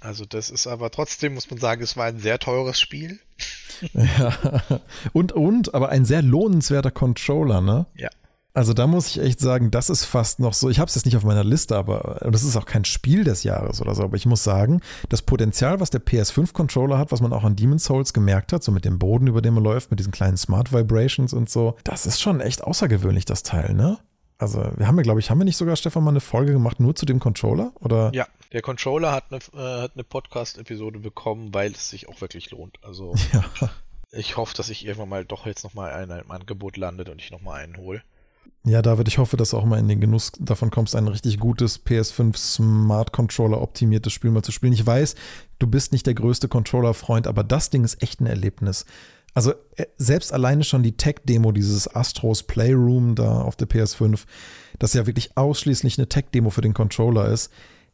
[0.00, 3.20] Also das ist aber trotzdem, muss man sagen, es war ein sehr teures Spiel.
[3.94, 4.34] Ja.
[5.12, 7.86] Und, und, aber ein sehr lohnenswerter Controller, ne?
[7.94, 8.10] Ja.
[8.52, 11.04] Also da muss ich echt sagen, das ist fast noch so, ich habe es jetzt
[11.04, 14.16] nicht auf meiner Liste, aber das ist auch kein Spiel des Jahres oder so, aber
[14.16, 18.12] ich muss sagen, das Potenzial, was der PS5-Controller hat, was man auch an Demon's Souls
[18.12, 21.32] gemerkt hat, so mit dem Boden, über dem man läuft, mit diesen kleinen Smart Vibrations
[21.32, 23.98] und so, das ist schon echt außergewöhnlich, das Teil, ne?
[24.40, 26.80] Also, wir haben ja, glaube ich, haben wir nicht sogar, Stefan, mal eine Folge gemacht
[26.80, 27.74] nur zu dem Controller?
[27.80, 28.10] Oder?
[28.14, 32.78] Ja, der Controller hat eine, äh, eine Podcast-Episode bekommen, weil es sich auch wirklich lohnt.
[32.82, 33.44] Also, ja.
[34.12, 37.30] ich hoffe, dass ich irgendwann mal doch jetzt nochmal ein, ein Angebot landet und ich
[37.30, 38.02] nochmal einen hole.
[38.64, 41.38] Ja, David, ich hoffe, dass du auch mal in den Genuss davon kommst, ein richtig
[41.38, 44.72] gutes PS5 Smart Controller optimiertes Spiel mal zu spielen.
[44.72, 45.16] Ich weiß,
[45.58, 48.86] du bist nicht der größte Controller-Freund, aber das Ding ist echt ein Erlebnis.
[49.34, 54.20] Also äh, selbst alleine schon die Tech-Demo, dieses Astros Playroom da auf der PS5,
[54.78, 57.50] das ja wirklich ausschließlich eine Tech-Demo für den Controller ist,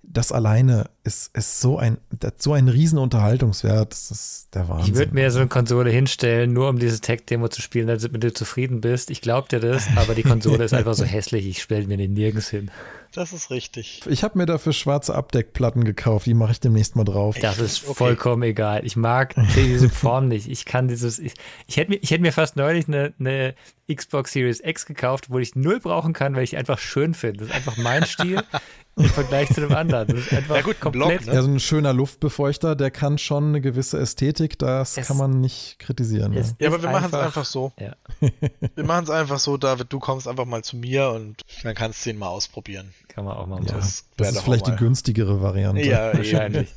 [0.09, 1.99] das alleine ist, ist so ein,
[2.39, 3.93] so ein riesen Unterhaltungswert.
[3.93, 4.93] Das ist der Wahnsinn.
[4.93, 8.33] Ich würde mir so eine Konsole hinstellen, nur um diese Tech-Demo zu spielen, damit du
[8.33, 9.11] zufrieden bist.
[9.11, 12.15] Ich glaube dir das, aber die Konsole ist einfach so hässlich, ich stelle mir den
[12.15, 12.71] nirgends hin.
[13.17, 14.03] Das ist richtig.
[14.11, 17.39] Ich habe mir dafür schwarze Abdeckplatten gekauft, die mache ich demnächst mal drauf.
[17.41, 17.95] Das ist okay.
[17.95, 18.85] vollkommen egal.
[18.85, 20.51] Ich mag diese Form nicht.
[20.51, 21.33] Ich kann dieses, ich,
[21.67, 23.55] ich hätte mir, ich hätte mir fast neulich eine, eine
[23.91, 27.39] Xbox Series X gekauft, wo ich null brauchen kann, weil ich einfach schön finde.
[27.39, 28.43] Das ist einfach mein Stil
[28.97, 30.09] im Vergleich zu dem anderen.
[30.09, 31.21] Das ist einfach ja gut, komplett.
[31.21, 31.35] Block, ne?
[31.35, 35.41] Ja, so ein schöner Luftbefeuchter, der kann schon eine gewisse Ästhetik, das es, kann man
[35.41, 36.33] nicht kritisieren.
[36.33, 37.73] Ja, ja aber wir machen es einfach so.
[37.79, 37.95] Ja.
[38.75, 42.05] wir machen es einfach so, David, du kommst einfach mal zu mir und dann kannst
[42.07, 42.95] du ihn mal ausprobieren.
[43.09, 45.83] Kann man auch mal ja, Das, das ist vielleicht die günstigere Variante.
[45.83, 46.69] Ja, wahrscheinlich.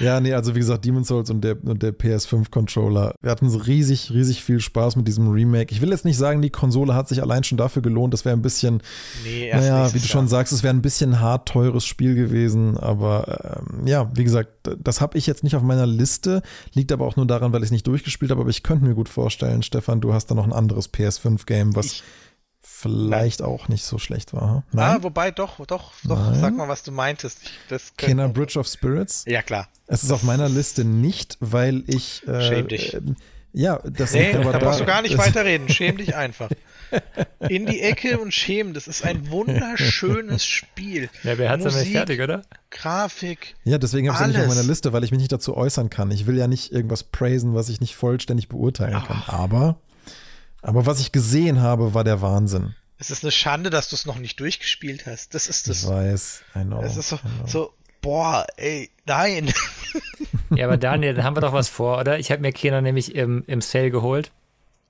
[0.00, 3.14] ja, nee, also wie gesagt, Demon's Souls und der, und der PS5-Controller.
[3.20, 5.72] Wir hatten so riesig, riesig viel Spaß mit diesem Remake.
[5.72, 8.12] Ich will jetzt nicht sagen, die Konsole hat sich allein schon dafür gelohnt.
[8.12, 8.82] Das wäre ein bisschen,
[9.24, 12.76] nee, naja, wie du schon sagst, es wäre ein bisschen hart teures Spiel gewesen.
[12.76, 16.42] Aber ähm, ja, wie gesagt, das habe ich jetzt nicht auf meiner Liste.
[16.72, 18.40] Liegt aber auch nur daran, weil ich es nicht durchgespielt habe.
[18.40, 21.86] Aber ich könnte mir gut vorstellen, Stefan, du hast da noch ein anderes PS5-Game, was.
[21.86, 22.02] Ich
[22.84, 23.48] vielleicht Nein.
[23.48, 24.64] auch nicht so schlecht war.
[24.72, 24.96] Nein?
[24.98, 26.40] Ah, wobei doch, doch, doch, Nein.
[26.40, 27.38] sag mal, was du meintest.
[27.68, 29.24] Das Kenner Bridge of Spirits?
[29.26, 29.68] Ja, klar.
[29.86, 32.26] Es ist auf meiner Liste nicht, weil ich.
[32.26, 32.94] Äh, Schäm dich.
[32.94, 33.00] Äh,
[33.54, 35.68] ja, das nee, aber da, da brauchst du gar nicht weiterreden.
[35.68, 36.50] Schäm dich einfach.
[37.48, 38.74] In die Ecke und schämen.
[38.74, 41.08] Das ist ein wunderschönes Spiel.
[41.22, 42.42] Ja, wer hat es nicht fertig, oder?
[42.70, 43.54] Grafik.
[43.64, 45.56] Ja, deswegen habe ich es ja nicht auf meiner Liste, weil ich mich nicht dazu
[45.56, 46.10] äußern kann.
[46.10, 49.06] Ich will ja nicht irgendwas praisen, was ich nicht vollständig beurteilen Ach.
[49.06, 49.22] kann.
[49.26, 49.78] Aber
[50.64, 52.74] aber was ich gesehen habe, war der Wahnsinn.
[52.98, 55.34] Es ist eine Schande, dass du es noch nicht durchgespielt hast.
[55.34, 55.82] Das ist das.
[55.82, 56.80] Ich weiß, I know.
[56.82, 59.52] Es ist so, so boah, ey, nein.
[60.54, 62.18] Ja, aber Daniel, da haben wir doch was vor, oder?
[62.18, 64.30] Ich habe mir Kena nämlich im, im Sale geholt.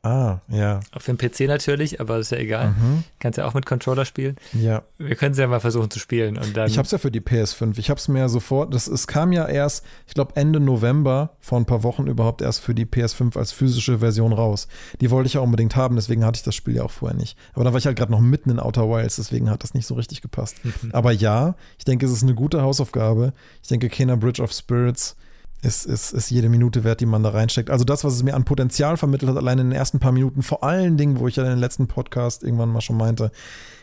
[0.05, 0.81] Ah, ja.
[0.93, 2.73] Auf dem PC natürlich, aber ist ja egal.
[2.73, 3.05] Mhm.
[3.21, 4.37] Kannst ja auch mit Controller spielen.
[4.53, 4.83] Ja.
[4.99, 6.37] Wir können es ja mal versuchen zu spielen.
[6.37, 7.79] Und dann ich habe es ja für die PS5.
[7.79, 11.59] Ich habe es mir sofort, das, es kam ja erst, ich glaube Ende November, vor
[11.59, 14.69] ein paar Wochen überhaupt erst für die PS5 als physische Version raus.
[15.01, 17.39] Die wollte ich ja unbedingt haben, deswegen hatte ich das Spiel ja auch vorher nicht.
[17.55, 19.87] Aber da war ich halt gerade noch mitten in Outer Wilds, deswegen hat das nicht
[19.87, 20.57] so richtig gepasst.
[20.93, 23.33] aber ja, ich denke, es ist eine gute Hausaufgabe.
[23.63, 25.17] Ich denke, Kena Bridge of Spirits
[25.65, 27.71] ist, ist, ist jede Minute wert, die man da reinsteckt.
[27.71, 30.43] Also das, was es mir an Potenzial vermittelt hat, allein in den ersten paar Minuten,
[30.43, 33.31] vor allen Dingen, wo ich ja in den letzten Podcast irgendwann mal schon meinte,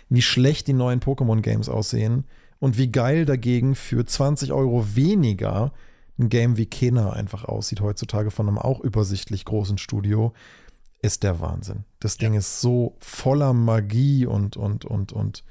[0.10, 2.26] wie schlecht die neuen Pokémon-Games aussehen
[2.60, 5.72] und wie geil dagegen für 20 Euro weniger
[6.20, 10.34] ein Game wie Kena einfach aussieht heutzutage von einem auch übersichtlich großen Studio.
[11.02, 11.86] ist der Wahnsinn.
[12.00, 12.40] Das Ding ja.
[12.40, 15.44] ist so voller Magie und, und, und, und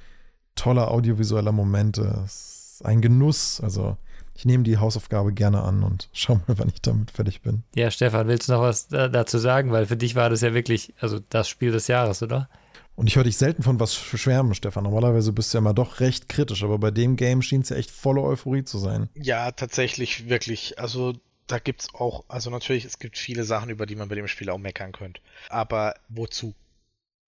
[0.55, 2.23] toller audiovisueller Momente.
[2.25, 3.61] Es ist ein Genuss.
[3.61, 3.97] Also
[4.35, 7.64] ich nehme die Hausaufgabe gerne an und schau mal, wann ich damit fertig bin.
[7.75, 9.73] Ja, Stefan, willst du noch was dazu sagen?
[9.73, 12.49] Weil für dich war das ja wirklich, also das Spiel des Jahres, oder?
[12.97, 14.85] Und ich höre dich selten von was schwärmen, Stefan.
[14.85, 17.77] Normalerweise bist du ja immer doch recht kritisch, aber bei dem Game schien es ja
[17.77, 19.09] echt volle Euphorie zu sein.
[19.14, 20.79] Ja, tatsächlich, wirklich.
[20.79, 21.14] Also
[21.47, 24.29] da gibt es auch, also natürlich, es gibt viele Sachen, über die man bei dem
[24.29, 25.21] Spiel auch meckern könnte.
[25.49, 26.55] Aber wozu?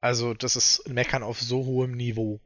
[0.01, 2.41] Also, das ist Meckern auf so hohem Niveau.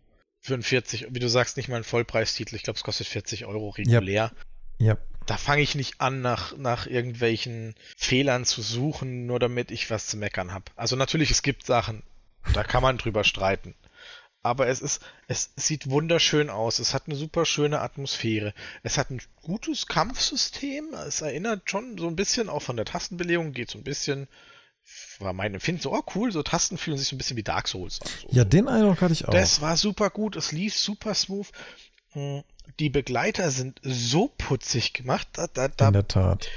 [0.46, 2.54] Für ein 40, wie du sagst, nicht mal ein Vollpreistitel.
[2.54, 4.30] Ich glaube, es kostet 40 Euro regulär.
[4.78, 4.92] Ja.
[4.92, 5.00] Yep.
[5.26, 10.06] Da fange ich nicht an, nach, nach irgendwelchen Fehlern zu suchen, nur damit ich was
[10.06, 10.66] zu meckern habe.
[10.76, 12.04] Also natürlich, es gibt Sachen,
[12.54, 13.74] da kann man drüber streiten.
[14.44, 16.78] Aber es ist, es sieht wunderschön aus.
[16.78, 18.54] Es hat eine super schöne Atmosphäre.
[18.84, 20.94] Es hat ein gutes Kampfsystem.
[20.94, 24.28] Es erinnert schon so ein bisschen auch von der Tastenbelegung, geht so ein bisschen,
[25.20, 27.68] war mein Empfinden so, oh cool, so Tasten fühlen sich so ein bisschen wie Dark
[27.68, 28.08] Souls an.
[28.22, 28.28] So.
[28.30, 29.32] Ja, den Eindruck hatte ich auch.
[29.32, 30.36] Das war super gut.
[30.36, 31.46] Es lief super smooth.
[32.12, 32.42] Hm,
[32.78, 35.28] die Begleiter sind so putzig gemacht.
[35.32, 36.48] Da, da, da, In der Tat.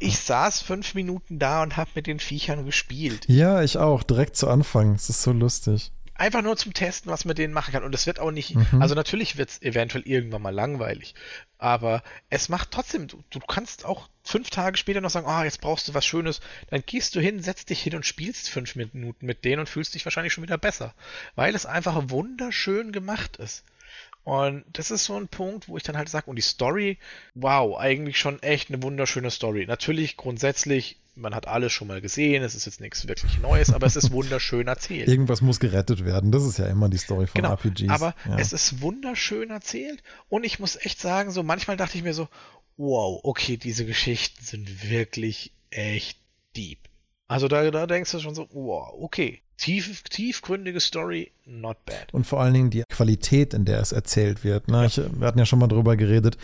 [0.00, 3.24] Ich saß fünf Minuten da und habe mit den Viechern gespielt.
[3.28, 4.02] Ja, ich auch.
[4.02, 4.94] Direkt zu Anfang.
[4.94, 5.92] Es ist so lustig.
[6.18, 7.84] Einfach nur zum Testen, was man denen machen kann.
[7.84, 8.82] Und es wird auch nicht, mhm.
[8.82, 11.14] also natürlich wird es eventuell irgendwann mal langweilig.
[11.58, 15.44] Aber es macht trotzdem, du, du kannst auch fünf Tage später noch sagen, ah, oh,
[15.44, 16.40] jetzt brauchst du was Schönes.
[16.70, 19.94] Dann gehst du hin, setzt dich hin und spielst fünf Minuten mit denen und fühlst
[19.94, 20.92] dich wahrscheinlich schon wieder besser.
[21.36, 23.64] Weil es einfach wunderschön gemacht ist.
[24.24, 26.98] Und das ist so ein Punkt, wo ich dann halt sage, und die Story,
[27.34, 29.64] wow, eigentlich schon echt eine wunderschöne Story.
[29.66, 33.86] Natürlich grundsätzlich, man hat alles schon mal gesehen, es ist jetzt nichts wirklich Neues, aber
[33.86, 35.08] es ist wunderschön erzählt.
[35.08, 37.90] Irgendwas muss gerettet werden, das ist ja immer die Story von genau, RPGs.
[37.90, 38.38] Aber ja.
[38.38, 42.28] es ist wunderschön erzählt und ich muss echt sagen, so manchmal dachte ich mir so,
[42.76, 46.18] wow, okay, diese Geschichten sind wirklich echt
[46.56, 46.78] deep.
[47.26, 52.14] Also da, da denkst du schon so, wow, okay, tief, tiefgründige Story, not bad.
[52.14, 54.68] Und vor allen Dingen die Qualität, in der es erzählt wird.
[54.68, 54.78] Ne?
[54.78, 54.86] Ja.
[54.86, 56.38] Ich, wir hatten ja schon mal drüber geredet.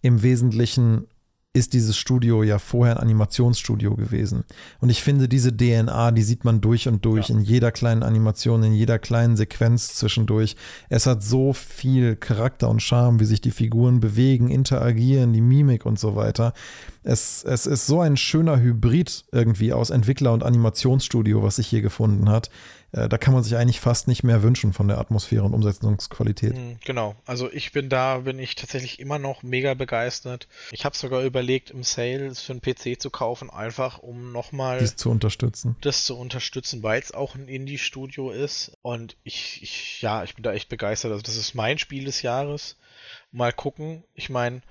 [0.00, 1.08] Im Wesentlichen
[1.54, 4.44] ist dieses Studio ja vorher ein Animationsstudio gewesen.
[4.80, 7.34] Und ich finde, diese DNA, die sieht man durch und durch, ja.
[7.34, 10.56] in jeder kleinen Animation, in jeder kleinen Sequenz zwischendurch.
[10.88, 15.86] Es hat so viel Charakter und Charme, wie sich die Figuren bewegen, interagieren, die Mimik
[15.86, 16.52] und so weiter.
[17.02, 21.82] Es, es ist so ein schöner Hybrid irgendwie aus Entwickler- und Animationsstudio, was sich hier
[21.82, 22.50] gefunden hat.
[22.92, 26.54] Äh, da kann man sich eigentlich fast nicht mehr wünschen von der Atmosphäre und Umsetzungsqualität.
[26.54, 30.48] Hm, genau, also ich bin da, bin ich tatsächlich immer noch mega begeistert.
[30.72, 34.96] Ich habe sogar überlegt, im Sale für einen PC zu kaufen, einfach um nochmal dies
[34.96, 35.76] zu unterstützen.
[35.82, 38.72] Das zu unterstützen, weil es auch ein Indie-Studio ist.
[38.82, 41.12] Und ich, ich, ja, ich bin da echt begeistert.
[41.12, 42.76] Also das ist mein Spiel des Jahres.
[43.32, 44.04] Mal gucken.
[44.14, 44.62] Ich meine,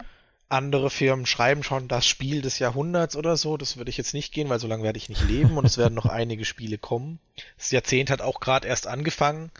[0.49, 3.57] andere Firmen schreiben schon das Spiel des Jahrhunderts oder so.
[3.57, 5.77] Das würde ich jetzt nicht gehen, weil so lange werde ich nicht leben und es
[5.77, 7.19] werden noch einige Spiele kommen.
[7.57, 9.51] Das Jahrzehnt hat auch gerade erst angefangen.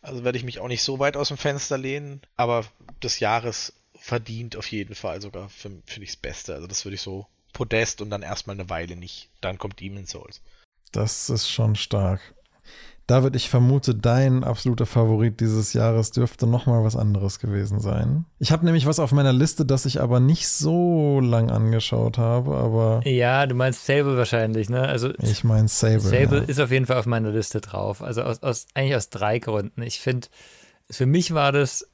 [0.00, 2.22] Also werde ich mich auch nicht so weit aus dem Fenster lehnen.
[2.36, 2.64] Aber
[3.02, 6.54] des Jahres verdient auf jeden Fall sogar, finde ich das Beste.
[6.54, 9.28] Also das würde ich so Podest und dann erstmal eine Weile nicht.
[9.40, 10.40] Dann kommt Demon's Souls.
[10.92, 12.20] Das ist schon stark.
[13.06, 18.24] David, ich vermute, dein absoluter Favorit dieses Jahres dürfte nochmal was anderes gewesen sein.
[18.40, 22.56] Ich habe nämlich was auf meiner Liste, das ich aber nicht so lang angeschaut habe,
[22.56, 23.02] aber.
[23.04, 24.82] Ja, du meinst Sable wahrscheinlich, ne?
[24.82, 26.00] Also ich meine Sable.
[26.00, 26.44] Sable ja.
[26.44, 28.02] ist auf jeden Fall auf meiner Liste drauf.
[28.02, 29.82] Also aus, aus eigentlich aus drei Gründen.
[29.82, 30.26] Ich finde,
[30.90, 31.88] für mich war das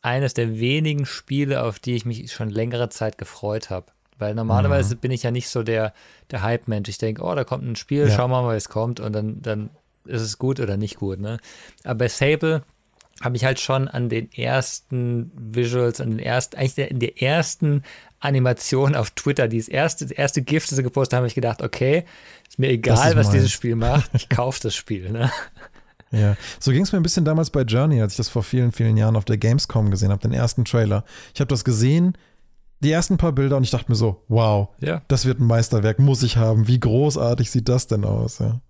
[0.00, 3.86] eines der wenigen Spiele, auf die ich mich schon längere Zeit gefreut habe.
[4.18, 5.00] Weil normalerweise mhm.
[5.00, 5.92] bin ich ja nicht so der,
[6.30, 6.88] der Hype-Mensch.
[6.88, 8.14] Ich denke, oh, da kommt ein Spiel, ja.
[8.14, 9.00] schauen wir mal, wie es kommt.
[9.00, 9.70] Und dann, dann
[10.06, 11.20] ist es gut oder nicht gut.
[11.20, 11.38] Ne?
[11.84, 12.62] Aber bei Sable
[13.20, 17.82] habe ich halt schon an den ersten Visuals, an den ersten, eigentlich in der ersten
[18.20, 21.62] Animation auf Twitter, dieses erste, das erste Gift, das sie gepostet haben, habe ich gedacht,
[21.62, 22.04] okay,
[22.48, 23.30] ist mir egal, ist was meins.
[23.30, 25.10] dieses Spiel macht, ich kaufe das Spiel.
[25.10, 25.30] Ne?
[26.10, 28.70] Ja, so ging es mir ein bisschen damals bei Journey, als ich das vor vielen,
[28.70, 31.04] vielen Jahren auf der Gamescom gesehen habe, den ersten Trailer.
[31.34, 32.16] Ich habe das gesehen,
[32.84, 35.02] die ersten paar Bilder und ich dachte mir so, wow, ja.
[35.08, 36.68] das wird ein Meisterwerk, muss ich haben.
[36.68, 38.38] Wie großartig sieht das denn aus?
[38.38, 38.60] Ja.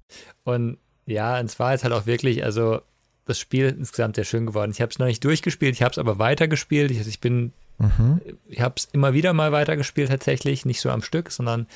[0.44, 2.81] Und ja, und zwar ist halt auch wirklich, also
[3.27, 4.71] das Spiel insgesamt sehr schön geworden.
[4.71, 6.90] Ich habe es noch nicht durchgespielt, ich habe es aber weitergespielt.
[6.90, 8.21] Ich, also ich bin, mhm.
[8.49, 11.67] ich habe es immer wieder mal weitergespielt tatsächlich, nicht so am Stück, sondern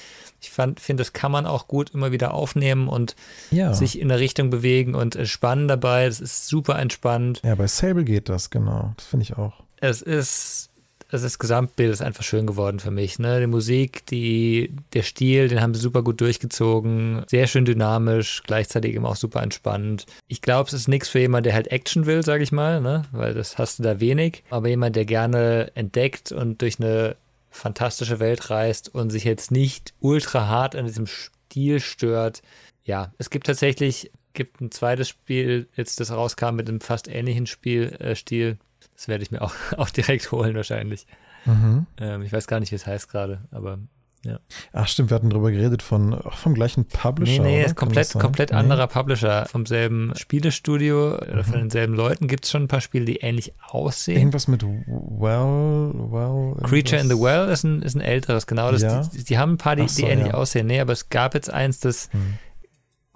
[0.40, 3.16] ich finde, das kann man auch gut immer wieder aufnehmen und
[3.50, 3.72] ja.
[3.72, 6.06] sich in der Richtung bewegen und entspannen dabei.
[6.06, 7.40] Das ist super entspannt.
[7.44, 8.92] Ja, bei Sable geht das, genau.
[8.96, 9.54] Das finde ich auch.
[9.80, 10.67] Es ist
[11.10, 13.18] also das Gesamtbild ist einfach schön geworden für mich.
[13.18, 13.40] Ne?
[13.40, 17.24] Die Musik, die, der Stil, den haben sie super gut durchgezogen.
[17.28, 20.06] Sehr schön dynamisch, gleichzeitig eben auch super entspannt.
[20.26, 23.04] Ich glaube, es ist nichts für jemanden, der halt Action will, sage ich mal, ne?
[23.12, 24.44] weil das hast du da wenig.
[24.50, 27.16] Aber jemand, der gerne entdeckt und durch eine
[27.50, 32.42] fantastische Welt reist und sich jetzt nicht ultra hart an diesem Stil stört,
[32.84, 37.46] ja, es gibt tatsächlich gibt ein zweites Spiel, jetzt das rauskam mit einem fast ähnlichen
[37.46, 38.50] Spielstil.
[38.50, 38.67] Äh,
[38.98, 41.06] das werde ich mir auch, auch direkt holen wahrscheinlich.
[41.44, 41.86] Mhm.
[41.98, 43.78] Ähm, ich weiß gar nicht, wie es heißt gerade, aber
[44.24, 44.40] ja.
[44.72, 47.40] Ach stimmt, wir hatten darüber geredet von vom gleichen Publisher.
[47.40, 48.56] Nee, nee, ist komplett, komplett nee.
[48.56, 49.46] anderer Publisher.
[49.46, 51.32] Vom selben Spielestudio mhm.
[51.32, 51.60] oder von mhm.
[51.60, 54.18] denselben Leuten gibt es schon ein paar Spiele, die ähnlich aussehen.
[54.18, 56.56] Irgendwas mit Well, Well.
[56.68, 58.72] Creature in the Well ist ein, ist ein älteres, genau.
[58.72, 59.02] Das, ja.
[59.02, 60.34] die, die, haben ein paar, die, so, die ähnlich ja.
[60.34, 60.66] aussehen.
[60.66, 62.10] Nee, aber es gab jetzt eins, das.
[62.12, 62.38] Mhm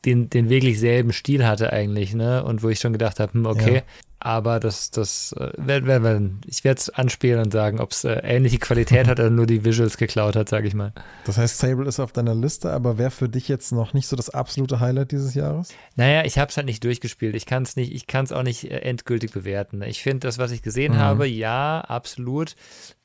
[0.05, 2.45] den, den wirklich selben Stil hatte eigentlich, ne?
[2.45, 3.83] Und wo ich schon gedacht habe, hm, okay, ja.
[4.25, 8.21] Aber das, das äh, werden wir, ich werde es anspielen und sagen, ob es äh,
[8.23, 10.93] ähnliche Qualität hat oder nur die Visuals geklaut hat, sage ich mal.
[11.25, 14.15] Das heißt, Sable ist auf deiner Liste, aber wer für dich jetzt noch nicht so
[14.15, 15.71] das absolute Highlight dieses Jahres?
[15.97, 17.35] Naja, ich habe es halt nicht durchgespielt.
[17.35, 19.83] Ich kann es nicht, ich kann es auch nicht äh, endgültig bewerten.
[19.83, 20.99] Ich finde das, was ich gesehen mhm.
[20.99, 22.55] habe, ja, absolut.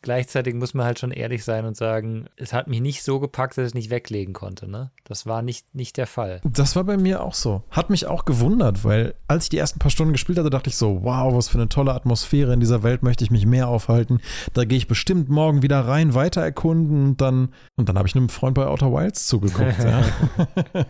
[0.03, 3.58] Gleichzeitig muss man halt schon ehrlich sein und sagen, es hat mich nicht so gepackt,
[3.58, 4.69] dass ich es nicht weglegen konnte.
[4.69, 4.91] Ne?
[5.03, 6.41] Das war nicht, nicht der Fall.
[6.43, 7.63] Das war bei mir auch so.
[7.71, 10.77] Hat mich auch gewundert, weil als ich die ersten paar Stunden gespielt hatte, dachte ich
[10.77, 12.54] so, wow, was für eine tolle Atmosphäre.
[12.54, 14.20] In dieser Welt möchte ich mich mehr aufhalten.
[14.54, 18.15] Da gehe ich bestimmt morgen wieder rein, weiter erkunden und dann, und dann habe ich
[18.15, 19.80] einem Freund bei Outer Wilds zugeguckt.
[19.80, 20.04] ja.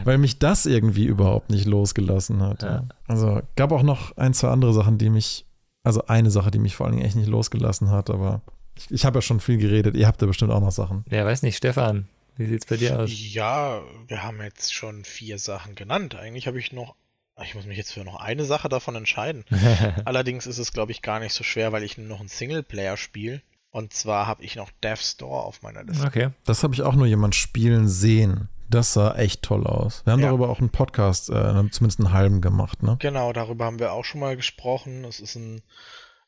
[0.04, 2.64] Weil mich das irgendwie überhaupt nicht losgelassen hat.
[2.64, 2.84] Ja.
[3.08, 5.46] Also gab auch noch ein, zwei andere Sachen, die mich
[5.84, 8.42] also eine Sache, die mich vor allen Dingen echt nicht losgelassen hat, aber
[8.76, 9.96] ich, ich habe ja schon viel geredet.
[9.96, 11.06] Ihr habt ja bestimmt auch noch Sachen.
[11.10, 13.10] Ja, weiß nicht, Stefan, wie sieht's bei dir aus?
[13.14, 16.16] Ja, wir haben jetzt schon vier Sachen genannt.
[16.16, 16.96] Eigentlich habe ich noch,
[17.44, 19.46] ich muss mich jetzt für noch eine Sache davon entscheiden.
[20.06, 22.98] Allerdings ist es, glaube ich, gar nicht so schwer, weil ich nur noch ein Singleplayer
[22.98, 23.42] spiele.
[23.72, 26.06] Und zwar habe ich noch Death's Door auf meiner Liste.
[26.06, 26.30] Okay.
[26.46, 28.50] Das habe ich auch nur jemand spielen sehen.
[28.70, 30.06] Das sah echt toll aus.
[30.06, 30.28] Wir haben ja.
[30.28, 32.98] darüber auch einen Podcast, äh, zumindest einen halben gemacht, ne?
[33.00, 35.04] Genau, darüber haben wir auch schon mal gesprochen.
[35.06, 35.62] Es ist ein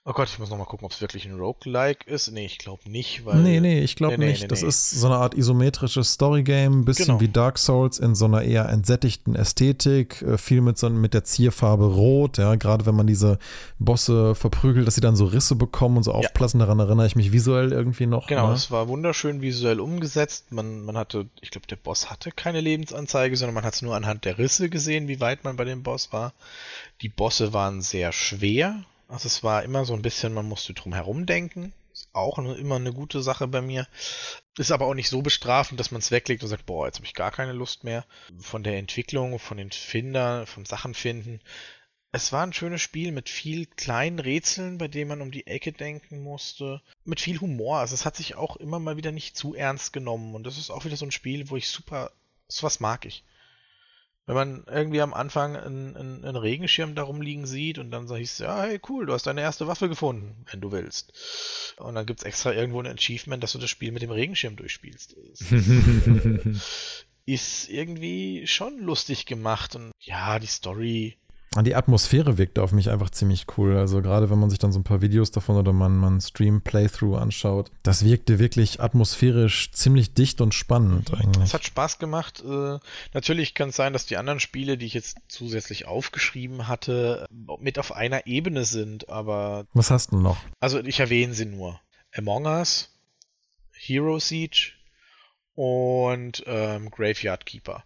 [0.06, 2.30] Oh Gott, ich muss nochmal gucken, ob es wirklich ein Roguelike ist.
[2.30, 3.38] Nee, ich glaube nicht, weil.
[3.38, 4.42] Nee, nee, ich glaube nee, nicht.
[4.42, 7.22] Nee, das ist so eine Art isometrisches Storygame, bisschen genau.
[7.22, 11.24] wie Dark Souls in so einer eher entsättigten Ästhetik, äh, viel mit so mit der
[11.24, 13.39] Zierfarbe Rot, ja, gerade wenn man diese
[13.80, 16.66] Bosse verprügelt, dass sie dann so Risse bekommen und so aufplassen, ja.
[16.66, 18.28] daran erinnere ich mich visuell irgendwie noch.
[18.28, 18.56] Genau, ne?
[18.56, 20.52] es war wunderschön visuell umgesetzt.
[20.52, 23.96] Man, man hatte, ich glaube, der Boss hatte keine Lebensanzeige, sondern man hat es nur
[23.96, 26.34] anhand der Risse gesehen, wie weit man bei dem Boss war.
[27.02, 30.94] Die Bosse waren sehr schwer, also es war immer so ein bisschen, man musste drum
[30.94, 31.74] herum denken.
[31.92, 33.88] Ist auch eine, immer eine gute Sache bei mir.
[34.58, 37.06] Ist aber auch nicht so bestrafend, dass man es weglegt und sagt, boah, jetzt habe
[37.06, 38.06] ich gar keine Lust mehr.
[38.39, 41.42] Von der Entwicklung, von den Findern, vom Sachenfinden.
[42.12, 45.72] Es war ein schönes Spiel mit viel kleinen Rätseln, bei denen man um die Ecke
[45.72, 46.82] denken musste.
[47.06, 47.80] Mit viel Humor.
[47.80, 50.34] Also es hat sich auch immer mal wieder nicht zu ernst genommen.
[50.34, 52.12] Und das ist auch wieder so ein Spiel, wo ich super,
[52.48, 53.24] sowas mag ich.
[54.25, 58.31] Wenn man irgendwie am Anfang einen, einen, einen Regenschirm darum liegen sieht und dann hieß
[58.31, 61.12] es, ja, hey, cool, du hast deine erste Waffe gefunden, wenn du willst.
[61.77, 64.55] Und dann gibt es extra irgendwo ein Achievement, dass du das Spiel mit dem Regenschirm
[64.55, 65.15] durchspielst.
[67.25, 71.17] ist irgendwie schon lustig gemacht und ja, die Story
[71.62, 73.78] die Atmosphäre wirkte auf mich einfach ziemlich cool.
[73.78, 77.18] Also gerade wenn man sich dann so ein paar Videos davon oder man, man Stream-Playthrough
[77.18, 81.50] anschaut, das wirkte wirklich atmosphärisch ziemlich dicht und spannend eigentlich.
[81.50, 82.44] Es hat Spaß gemacht.
[82.44, 82.80] Äh,
[83.13, 87.28] natürlich kann es sein, dass die anderen Spiele, die ich jetzt zusätzlich aufgeschrieben hatte,
[87.60, 89.66] mit auf einer Ebene sind, aber.
[89.74, 90.38] Was hast du noch?
[90.60, 91.80] Also ich erwähne sie nur.
[92.16, 92.89] Among Us,
[93.72, 94.72] Hero Siege
[95.56, 97.84] und ähm, Graveyard Keeper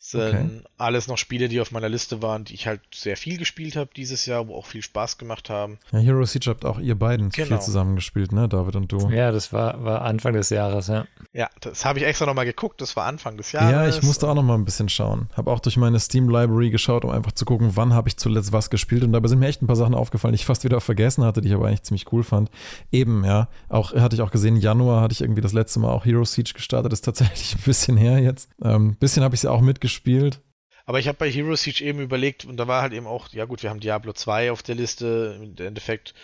[0.00, 0.62] sind okay.
[0.78, 3.90] alles noch Spiele, die auf meiner Liste waren, die ich halt sehr viel gespielt habe
[3.96, 5.78] dieses Jahr, wo auch viel Spaß gemacht haben.
[5.90, 7.48] Ja, Hero Siege habt auch ihr beiden genau.
[7.48, 9.10] viel zusammen gespielt, ne, David und du.
[9.10, 11.04] Ja, das war, war Anfang des Jahres, ja.
[11.32, 13.72] Ja, das habe ich extra nochmal geguckt, das war Anfang des Jahres.
[13.72, 15.28] Ja, ich musste auch nochmal ein bisschen schauen.
[15.36, 18.52] Habe auch durch meine Steam Library geschaut, um einfach zu gucken, wann habe ich zuletzt
[18.52, 20.80] was gespielt und dabei sind mir echt ein paar Sachen aufgefallen, die ich fast wieder
[20.80, 22.50] vergessen hatte, die ich aber eigentlich ziemlich cool fand.
[22.92, 26.04] Eben, ja, auch hatte ich auch gesehen, Januar hatte ich irgendwie das letzte Mal auch
[26.04, 28.48] Hero Siege gestartet, das ist tatsächlich ein bisschen her jetzt.
[28.62, 30.40] Ein ähm, bisschen habe ich sie auch mitgespielt gespielt.
[30.84, 33.44] Aber ich habe bei Hero Siege eben überlegt, und da war halt eben auch, ja
[33.44, 36.14] gut, wir haben Diablo 2 auf der Liste, im Endeffekt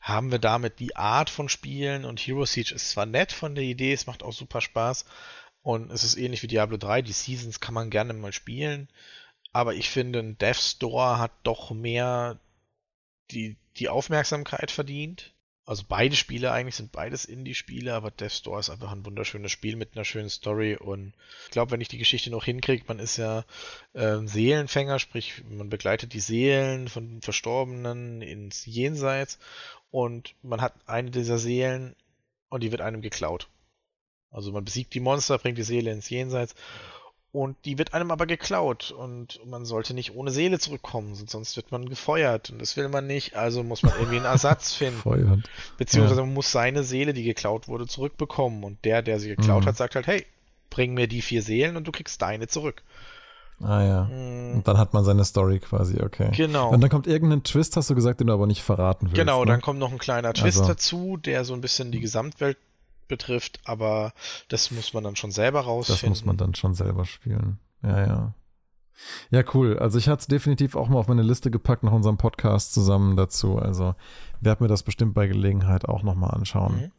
[0.00, 3.64] haben wir damit die Art von Spielen und Hero Siege ist zwar nett von der
[3.64, 5.04] Idee, es macht auch super Spaß
[5.62, 8.88] und es ist ähnlich wie Diablo 3, die Seasons kann man gerne mal spielen,
[9.52, 12.40] aber ich finde, ein Death Store hat doch mehr
[13.30, 15.32] die, die Aufmerksamkeit verdient
[15.64, 19.76] also beide Spiele eigentlich sind beides Indie-Spiele, aber Death Store ist einfach ein wunderschönes Spiel
[19.76, 20.76] mit einer schönen Story.
[20.76, 23.44] Und ich glaube, wenn ich die Geschichte noch hinkriege, man ist ja
[23.92, 29.38] äh, Seelenfänger, sprich man begleitet die Seelen von Verstorbenen ins Jenseits.
[29.92, 31.94] Und man hat eine dieser Seelen
[32.48, 33.48] und die wird einem geklaut.
[34.30, 36.54] Also man besiegt die Monster, bringt die Seele ins Jenseits
[37.32, 41.72] und die wird einem aber geklaut und man sollte nicht ohne Seele zurückkommen, sonst wird
[41.72, 45.00] man gefeuert und das will man nicht, also muss man irgendwie einen Ersatz finden.
[45.00, 45.40] Feuert.
[45.78, 46.26] Beziehungsweise ja.
[46.26, 49.68] man muss seine Seele, die geklaut wurde, zurückbekommen und der, der sie geklaut mhm.
[49.68, 50.26] hat, sagt halt, hey,
[50.68, 52.82] bring mir die vier Seelen und du kriegst deine zurück.
[53.62, 54.04] Ah ja.
[54.04, 56.30] Mm, Und dann hat man seine Story quasi, okay.
[56.36, 56.70] Genau.
[56.70, 59.16] Und dann kommt irgendein Twist, hast du gesagt, den du aber nicht verraten willst.
[59.16, 59.52] Genau, ne?
[59.52, 62.58] dann kommt noch ein kleiner Twist Also- dazu, der so ein bisschen die Gesamtwelt
[63.12, 64.14] betrifft, aber
[64.48, 66.00] das muss man dann schon selber rausfinden.
[66.02, 67.58] Das muss man dann schon selber spielen.
[67.82, 68.34] Ja, ja.
[69.30, 69.78] Ja, cool.
[69.78, 73.16] Also ich hatte es definitiv auch mal auf meine Liste gepackt nach unserem Podcast zusammen
[73.16, 73.58] dazu.
[73.58, 73.94] Also
[74.40, 76.76] werde mir das bestimmt bei Gelegenheit auch nochmal anschauen.
[76.76, 76.90] Mhm.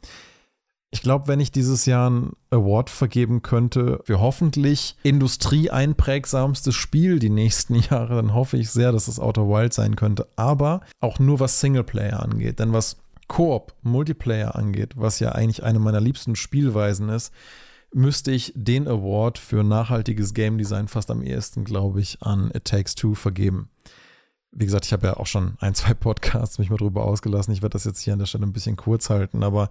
[0.91, 7.31] Ich glaube, wenn ich dieses Jahr einen Award vergeben könnte für hoffentlich industrieeinprägsamstes Spiel die
[7.31, 10.27] nächsten Jahre, dann hoffe ich sehr, dass es Outer Wild sein könnte.
[10.35, 12.59] Aber auch nur was Singleplayer angeht.
[12.59, 12.97] Denn was
[13.27, 17.33] Koop, Multiplayer angeht, was ja eigentlich eine meiner liebsten Spielweisen ist,
[17.93, 22.65] müsste ich den Award für nachhaltiges Game Design fast am ehesten, glaube ich, an It
[22.65, 23.69] Takes Two vergeben.
[24.51, 27.53] Wie gesagt, ich habe ja auch schon ein, zwei Podcasts mich mal drüber ausgelassen.
[27.53, 29.69] Ich werde das jetzt hier an der Stelle ein bisschen kurz halten, aber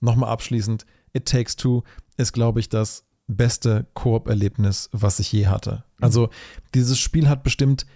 [0.00, 1.82] nochmal abschließend, It Takes Two
[2.16, 5.84] ist, glaube ich, das beste Koop-Erlebnis, was ich je hatte.
[6.00, 6.28] Also
[6.74, 7.86] dieses Spiel hat bestimmt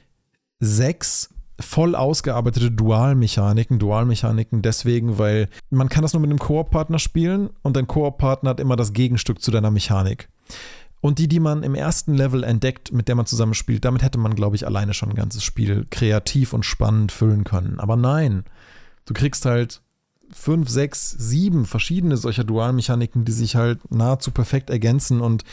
[0.58, 1.30] sechs
[1.60, 3.78] voll ausgearbeitete Dualmechaniken.
[3.78, 8.60] Dualmechaniken deswegen, weil man kann das nur mit einem Koop-Partner spielen und dein Koop-Partner hat
[8.60, 10.28] immer das Gegenstück zu deiner Mechanik.
[11.00, 14.18] Und die, die man im ersten Level entdeckt, mit der man zusammen spielt, damit hätte
[14.18, 17.80] man, glaube ich, alleine schon ein ganzes Spiel kreativ und spannend füllen können.
[17.80, 18.44] Aber nein,
[19.06, 19.80] du kriegst halt
[20.30, 25.44] fünf, sechs, sieben verschiedene solcher Dualmechaniken, die sich halt nahezu perfekt ergänzen und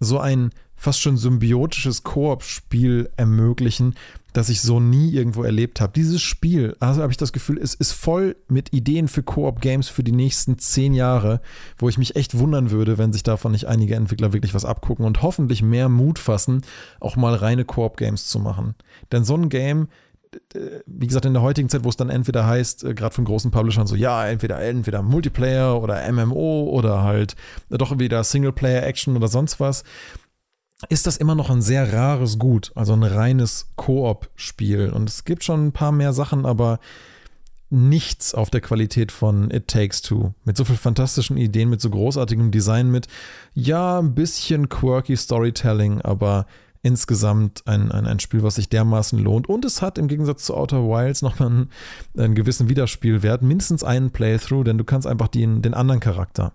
[0.00, 3.94] so ein fast schon symbiotisches Koop-Spiel ermöglichen,
[4.38, 5.92] das ich so nie irgendwo erlebt habe.
[5.92, 10.04] Dieses Spiel, also habe ich das Gefühl, es ist voll mit Ideen für Koop-Games für
[10.04, 11.40] die nächsten zehn Jahre,
[11.76, 15.04] wo ich mich echt wundern würde, wenn sich davon nicht einige Entwickler wirklich was abgucken
[15.04, 16.62] und hoffentlich mehr Mut fassen,
[17.00, 18.76] auch mal reine Koop-Games zu machen.
[19.10, 19.88] Denn so ein Game,
[20.86, 23.50] wie gesagt, in der heutigen Zeit, wo es dann entweder heißt, äh, gerade von großen
[23.50, 27.34] Publishern so, ja, entweder, entweder Multiplayer oder MMO oder halt
[27.70, 29.82] doch wieder Singleplayer-Action oder sonst was,
[30.88, 34.90] ist das immer noch ein sehr rares Gut, also ein reines Koop-Spiel.
[34.90, 36.78] Und es gibt schon ein paar mehr Sachen, aber
[37.70, 40.32] nichts auf der Qualität von It Takes Two.
[40.44, 43.08] Mit so viel fantastischen Ideen, mit so großartigem Design, mit
[43.54, 46.46] ja, ein bisschen quirky Storytelling, aber
[46.82, 49.48] insgesamt ein, ein, ein Spiel, was sich dermaßen lohnt.
[49.48, 51.70] Und es hat im Gegensatz zu Outer Wilds nochmal einen,
[52.16, 56.52] einen gewissen Wiederspielwert, mindestens einen Playthrough, denn du kannst einfach den, den anderen Charakter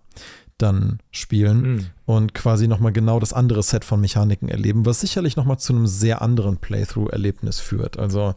[0.63, 1.85] dann spielen Mhm.
[2.05, 5.85] und quasi nochmal genau das andere Set von Mechaniken erleben, was sicherlich nochmal zu einem
[5.85, 7.99] sehr anderen Playthrough-Erlebnis führt.
[7.99, 8.33] Also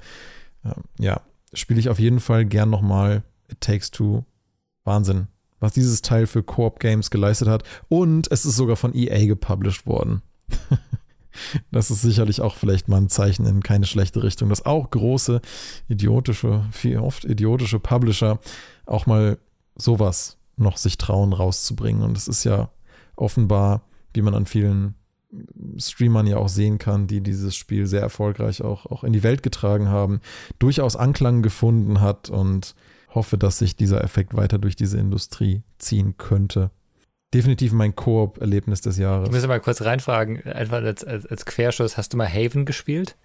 [0.64, 1.22] ähm, ja,
[1.55, 4.24] spiele ich auf jeden Fall gern nochmal It Takes Two.
[4.85, 7.62] Wahnsinn, was dieses Teil für Koop-Games geleistet hat.
[7.89, 10.22] Und es ist sogar von EA gepublished worden.
[11.70, 15.43] Das ist sicherlich auch vielleicht mal ein Zeichen in keine schlechte Richtung, dass auch große,
[15.87, 18.39] idiotische, viel oft idiotische Publisher
[18.87, 19.37] auch mal
[19.77, 22.03] sowas noch sich trauen rauszubringen.
[22.03, 22.71] Und es ist ja
[23.15, 23.83] offenbar,
[24.13, 24.95] wie man an vielen
[25.79, 29.43] Streamern ja auch sehen kann, die dieses Spiel sehr erfolgreich auch, auch in die Welt
[29.43, 30.21] getragen haben,
[30.59, 32.75] durchaus Anklang gefunden hat und
[33.15, 36.71] hoffe, dass sich dieser Effekt weiter durch diese Industrie ziehen könnte.
[37.35, 39.31] Definitiv mein Koop-Erlebnis des Ich Jahres.
[39.31, 43.17] muss mal kurz reinfragen, einfach als, als, als Querschuss, hast du mal Haven gespielt?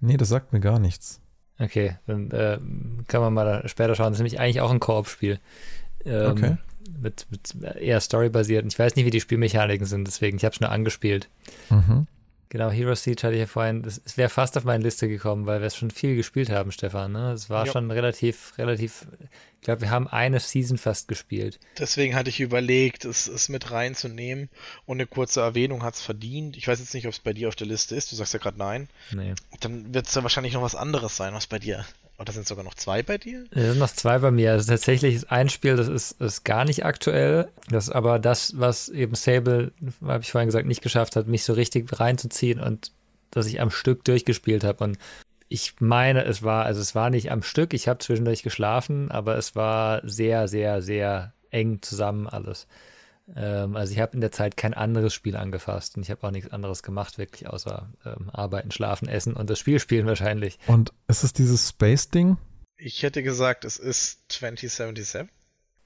[0.00, 1.20] Nee, das sagt mir gar nichts.
[1.58, 2.58] Okay, dann äh,
[3.08, 4.08] kann man mal später schauen.
[4.08, 5.38] Das ist nämlich eigentlich auch ein Koop-Spiel.
[6.06, 6.56] Ähm, Okay.
[7.02, 8.64] Mit, mit eher storybasiert.
[8.66, 11.28] Ich weiß nicht, wie die Spielmechaniken sind, deswegen, ich habe es nur angespielt.
[11.68, 12.06] Mhm.
[12.48, 15.46] Genau, Hero Siege hatte ich ja vorhin, das- es wäre fast auf meine Liste gekommen,
[15.46, 17.10] weil wir es schon viel gespielt haben, Stefan.
[17.12, 17.32] Ne?
[17.32, 17.72] Es war Ja.
[17.72, 19.08] schon relativ, relativ,
[19.56, 21.58] ich glaube, wir haben eine Season fast gespielt.
[21.76, 24.48] Deswegen hatte ich überlegt, es, es mit reinzunehmen
[24.86, 26.56] und eine kurze Erwähnung hat es verdient.
[26.56, 28.12] Ich weiß jetzt nicht, ob es bei dir auf der Liste ist.
[28.12, 28.88] Du sagst ja gerade nein.
[29.12, 29.34] Nee.
[29.58, 31.84] Dann wird es ja wahrscheinlich noch was anderes sein, was bei dir.
[32.18, 33.44] Oder sind sogar noch zwei bei dir?
[33.50, 34.52] Es sind noch zwei bei mir.
[34.52, 37.48] Also tatsächlich ist ein Spiel, das ist, ist gar nicht aktuell.
[37.68, 41.44] Das ist aber das, was eben Sable, habe ich vorhin gesagt, nicht geschafft hat, mich
[41.44, 42.92] so richtig reinzuziehen und
[43.30, 44.82] dass ich am Stück durchgespielt habe.
[44.84, 44.98] Und
[45.48, 49.36] ich meine, es war, also es war nicht am Stück, ich habe zwischendurch geschlafen, aber
[49.36, 52.66] es war sehr, sehr, sehr eng zusammen alles.
[53.34, 56.30] Ähm, also ich habe in der Zeit kein anderes Spiel angefasst und ich habe auch
[56.30, 60.58] nichts anderes gemacht, wirklich, außer ähm, arbeiten, schlafen, essen und das Spiel spielen wahrscheinlich.
[60.66, 62.36] Und ist es dieses Space-Ding?
[62.76, 65.28] Ich hätte gesagt, es ist 2077.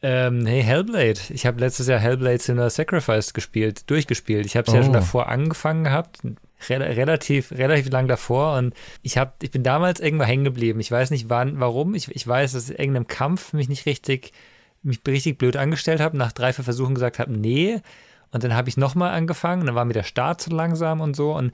[0.02, 1.20] Ähm, hey, Hellblade.
[1.28, 4.46] Ich habe letztes Jahr Hellblade Sinner Sacrifice gespielt, durchgespielt.
[4.46, 4.94] Ich habe es ja schon Oh.
[4.94, 6.20] davor angefangen gehabt,
[6.68, 10.80] re relativ, relativ lang davor und ich habe, ich bin damals irgendwo hängen geblieben.
[10.80, 11.94] Ich weiß nicht wann, warum.
[11.94, 14.32] Ich, ich weiß, dass ich in irgendeinem Kampf mich nicht richtig,
[14.82, 17.80] mich richtig blöd angestellt habe, nach drei, vier Versuchen gesagt habe, nee.
[18.32, 21.34] Und dann habe ich nochmal angefangen, dann war mir der Start zu langsam und so.
[21.34, 21.52] Und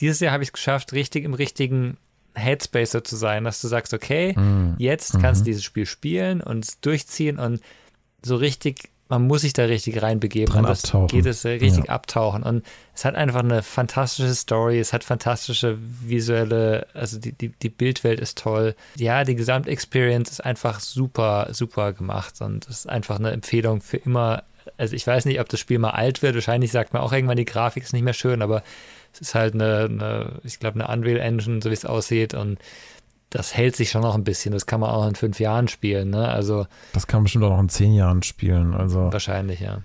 [0.00, 1.96] dieses Jahr habe ich es geschafft, richtig im richtigen
[2.34, 4.74] Headspace so zu sein, dass du sagst, okay, Mhm.
[4.78, 7.60] jetzt kannst du dieses Spiel spielen und es durchziehen und
[8.22, 10.52] so richtig man muss sich da richtig reinbegeben.
[10.52, 11.08] Dran das abtauchen.
[11.08, 11.90] geht es richtig Ja.
[11.92, 12.42] abtauchen.
[12.42, 17.68] Und es hat einfach eine fantastische Story, es hat fantastische visuelle, also die, die, die
[17.68, 18.74] Bildwelt ist toll.
[18.96, 23.98] Ja, die Gesamtexperience ist einfach super, super gemacht und es ist einfach eine Empfehlung für
[23.98, 24.42] immer.
[24.76, 26.34] Also ich weiß nicht, ob das Spiel mal alt wird.
[26.34, 28.62] Wahrscheinlich sagt man auch irgendwann, die Grafik ist nicht mehr schön, aber
[29.12, 32.58] es ist halt eine, eine ich glaube, eine Unreal Engine, so wie es aussieht und
[33.36, 34.52] das hält sich schon noch ein bisschen.
[34.52, 36.28] Das kann man auch in fünf Jahren spielen, ne?
[36.28, 38.74] Also Das kann man bestimmt auch noch in zehn Jahren spielen.
[38.74, 39.82] Also wahrscheinlich, ja.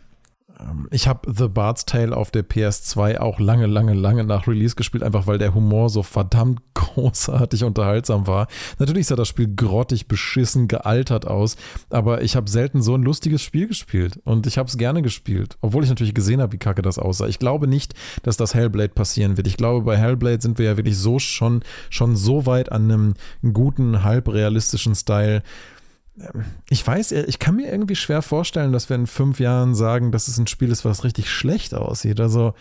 [0.62, 4.76] Ähm, ich habe The Bard's Tale auf der PS2 auch lange, lange, lange nach Release
[4.76, 8.48] gespielt, einfach weil der Humor so verdammt großartig unterhaltsam war.
[8.80, 11.56] Natürlich sah das Spiel grottig, beschissen, gealtert aus,
[11.90, 15.58] aber ich habe selten so ein lustiges Spiel gespielt und ich habe es gerne gespielt,
[15.62, 17.28] obwohl ich natürlich gesehen habe, wie kacke das aussah.
[17.28, 17.94] Ich glaube nicht,
[18.24, 19.48] dass das Hellblade passieren wird.
[19.48, 23.14] Ich glaube, bei Hellblade sind wir ja wirklich so schon, schon so weit an einem
[23.54, 25.44] guten, halbrealistischen Style.
[26.70, 30.28] Ich weiß, ich kann mir irgendwie schwer vorstellen, dass wir in fünf Jahren sagen, dass
[30.28, 32.20] es ein Spiel ist, was richtig schlecht aussieht.
[32.20, 32.54] Also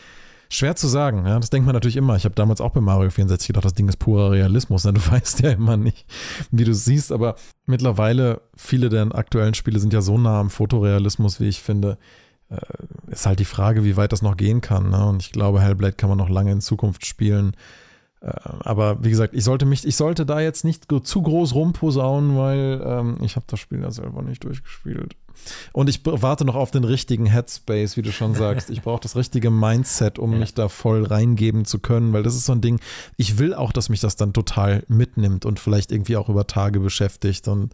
[0.51, 1.27] schwer zu sagen.
[1.27, 1.39] Ja?
[1.39, 2.17] Das denkt man natürlich immer.
[2.17, 4.85] Ich habe damals auch bei Mario 64 gedacht, das Ding ist purer Realismus.
[4.85, 4.93] Ne?
[4.93, 6.05] Du weißt ja immer nicht,
[6.51, 7.13] wie du siehst.
[7.13, 7.37] Aber
[7.67, 11.97] mittlerweile, viele der aktuellen Spiele sind ja so nah am Fotorealismus, wie ich finde.
[12.51, 12.61] Äh,
[13.11, 14.91] ist halt die Frage, wie weit das noch gehen kann.
[14.91, 15.07] Ne?
[15.07, 17.57] Und ich glaube, Hellblade kann man noch lange in Zukunft spielen.
[18.21, 22.37] Äh, Aber wie gesagt, ich sollte mich, ich sollte da jetzt nicht zu groß rumposaunen,
[22.37, 25.15] weil ähm, ich habe das Spiel ja selber nicht durchgespielt.
[25.73, 28.69] Und ich warte noch auf den richtigen Headspace, wie du schon sagst.
[28.69, 30.39] Ich brauche das richtige Mindset, um Ja.
[30.39, 32.79] mich da voll reingeben zu können, weil das ist so ein Ding,
[33.17, 36.81] ich will auch, dass mich das dann total mitnimmt und vielleicht irgendwie auch über Tage
[36.81, 37.49] beschäftigt.
[37.49, 37.73] Und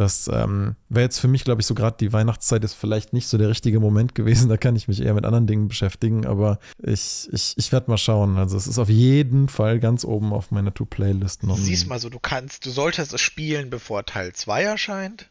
[0.00, 3.28] das ähm, wäre jetzt für mich, glaube ich, so gerade die Weihnachtszeit ist vielleicht nicht
[3.28, 4.40] so der richtige Moment gewesen.
[4.50, 7.98] Da kann ich mich eher mit anderen Dingen beschäftigen, aber ich, ich, ich werde mal
[7.98, 8.36] schauen.
[8.36, 11.56] Also es ist auf jeden Fall ganz oben auf meiner To-Play-List noch.
[11.56, 15.29] Siehst mal so, du kannst, du solltest es spielen, bevor Teil 2 erscheint.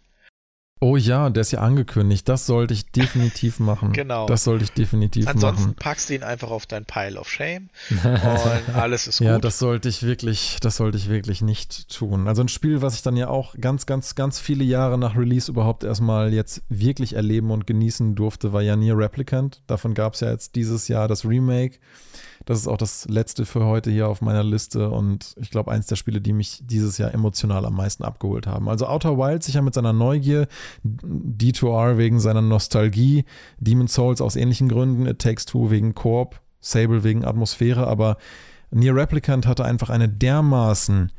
[0.81, 2.29] Oh ja, der ist ja angekündigt.
[2.29, 3.91] Das sollte ich definitiv machen.
[3.91, 4.27] Genau.
[4.27, 5.75] Das sollte ich definitiv Ansonsten machen.
[5.75, 9.27] packst du ihn einfach auf dein Pile of Shame und alles ist gut.
[9.27, 12.29] Ja, das sollte ich wirklich, das sollte ich wirklich nicht tun.
[12.29, 15.51] Also ein Spiel, was ich dann ja auch ganz, ganz, ganz viele Jahre nach Release
[15.51, 19.61] überhaupt erstmal jetzt wirklich erleben und genießen durfte, war ja Nier Replicant.
[19.67, 21.79] Davon gab es ja jetzt dieses Jahr das Remake.
[22.49, 25.85] Das ist auch das letzte für heute hier auf meiner Liste und ich glaube, eins
[25.85, 28.67] der Spiele, die mich dieses Jahr emotional am meisten abgeholt haben.
[28.67, 30.47] Also Outer Wilds sicher mit seiner Neugier,
[30.83, 33.25] D2R wegen seiner Nostalgie,
[33.59, 38.17] Demon's Souls aus ähnlichen Gründen, It Takes Two wegen Koop, Sable wegen Atmosphäre, aber
[38.71, 41.11] Nier Replicant hatte einfach eine dermaßen,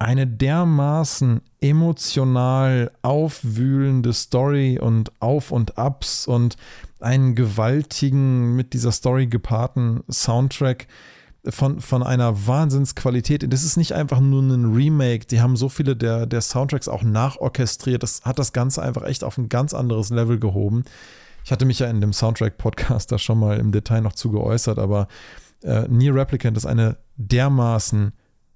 [0.00, 6.56] eine dermaßen emotional aufwühlende Story und Auf und Abs und
[7.00, 10.86] einen gewaltigen, mit dieser Story gepaarten Soundtrack
[11.46, 13.52] von, von einer Wahnsinnsqualität.
[13.52, 17.02] Das ist nicht einfach nur ein Remake, die haben so viele der, der Soundtracks auch
[17.02, 18.02] nachorchestriert.
[18.02, 20.84] Das hat das Ganze einfach echt auf ein ganz anderes Level gehoben.
[21.44, 24.78] Ich hatte mich ja in dem Soundtrack-Podcast da schon mal im Detail noch zu geäußert,
[24.78, 25.08] aber
[25.62, 28.12] äh, Nier Replicant ist eine dermaßen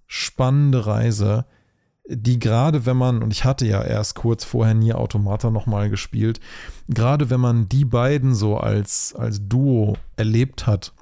[0.06, 1.46] spannende Reise,
[2.06, 6.40] die gerade wenn man, und ich hatte ja erst kurz vorher Nier Automata nochmal gespielt,
[6.88, 10.92] gerade wenn man die beiden so als, als Duo erlebt hat,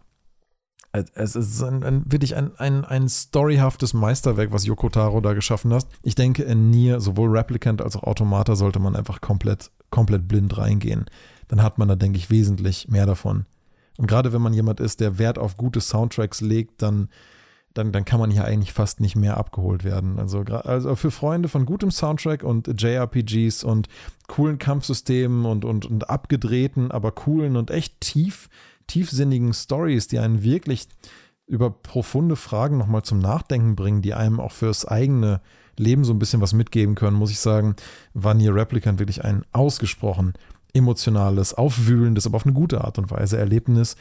[0.93, 5.73] es ist ein, ein, wirklich ein, ein, ein storyhaftes Meisterwerk, was Yoko Taro da geschaffen
[5.73, 5.87] hat.
[6.03, 10.59] Ich denke, in Nier, sowohl Replicant als auch Automata, sollte man einfach komplett, komplett blind
[10.59, 11.07] reingehen.
[11.49, 13.47] Dann hat man da, denke ich, wesentlich mehr davon.
[13.97, 17.09] Und gerade wenn man jemand ist, der Wert auf gute Soundtracks legt, dann,
[17.75, 20.19] dann, dann kann man hier eigentlich fast nicht mehr abgeholt werden.
[20.19, 23.89] Also, also für Freunde von gutem Soundtrack und JRPGs und
[24.29, 28.49] coolen Kampfsystemen und, und, und abgedrehten, aber coolen und echt tief,
[28.87, 30.89] tiefsinnigen Stories, die einen wirklich
[31.47, 35.41] über profunde Fragen nochmal zum Nachdenken bringen, die einem auch fürs eigene
[35.79, 37.77] Leben so ein bisschen was mitgeben können, muss ich sagen,
[38.15, 40.35] war Nier Replicant wirklich ein ausgesprochen
[40.75, 43.97] emotionales, aufwühlendes, aber auf eine gute Art und Weise Erlebnis,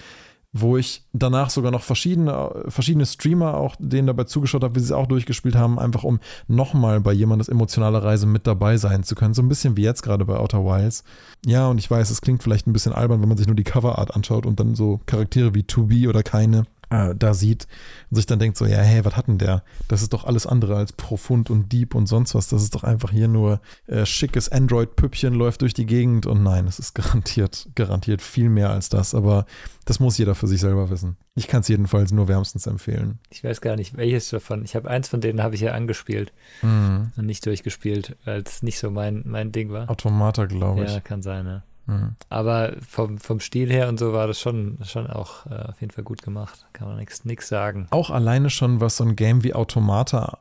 [0.54, 4.86] wo ich danach sogar noch verschiedene, verschiedene Streamer auch denen dabei zugeschaut habe, wie sie
[4.86, 9.16] es auch durchgespielt haben, einfach um nochmal bei jemandes emotionaler Reise mit dabei sein zu
[9.16, 9.34] können.
[9.34, 11.06] So ein bisschen wie jetzt gerade bei Outer Wilds.
[11.46, 13.64] Ja, und ich weiß, es klingt vielleicht ein bisschen albern, wenn man sich nur die
[13.64, 17.68] Coverart anschaut und dann so Charaktere wie To Be oder keine äh, da sieht
[18.10, 19.64] und sich dann denkt so, ja, hey, was hat denn der?
[19.88, 22.50] Das ist doch alles andere als profund und deep und sonst was.
[22.50, 26.68] Das ist doch einfach hier nur äh, schickes Android-Püppchen läuft durch die Gegend und nein,
[26.68, 29.46] es ist garantiert, garantiert viel mehr als das, aber
[29.86, 31.18] das muss jeder für sich selber wissen.
[31.34, 33.20] Ich kann es jedenfalls nur wärmstens empfehlen.
[33.30, 34.64] Ich weiß gar nicht, welches davon.
[34.66, 37.12] Ich habe eins von denen habe ich ja angespielt mhm.
[37.16, 39.90] und nicht durchgespielt, weil es nicht so mein, mein Ding war.
[39.90, 40.92] Automata, glaube ich.
[40.92, 41.64] Ja, kann sein, ja.
[41.92, 42.16] Mhm.
[42.30, 45.92] Aber vom, vom Stil her und so war das schon, schon auch äh, auf jeden
[45.92, 46.66] Fall gut gemacht.
[46.74, 47.88] Kann man nichts sagen.
[47.92, 50.40] Auch alleine schon, was so ein Game wie Automata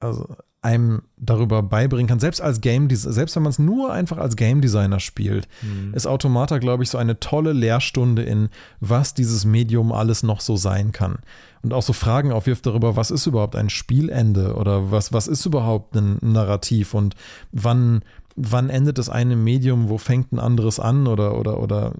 [0.00, 4.36] also einem darüber beibringen kann, selbst als Game selbst wenn man es nur einfach als
[4.36, 5.92] Game Designer spielt, mhm.
[5.92, 8.48] ist Automata, glaube ich, so eine tolle Lehrstunde in,
[8.78, 11.18] was dieses Medium alles noch so sein kann.
[11.62, 15.46] Und auch so Fragen aufwirft darüber, was ist überhaupt ein Spielende oder was, was ist
[15.46, 17.16] überhaupt ein Narrativ und
[17.50, 18.02] wann
[18.36, 21.92] wann endet das eine Medium, wo fängt ein anderes an oder, oder, oder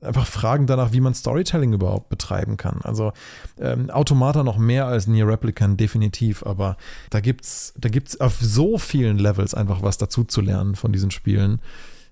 [0.00, 2.80] einfach Fragen danach, wie man Storytelling überhaupt betreiben kann.
[2.82, 3.12] Also
[3.58, 6.76] ähm, Automata noch mehr als Near Replicant, definitiv, aber
[7.10, 10.92] da gibt es da gibt's auf so vielen Levels einfach was dazu zu lernen von
[10.92, 11.60] diesen Spielen.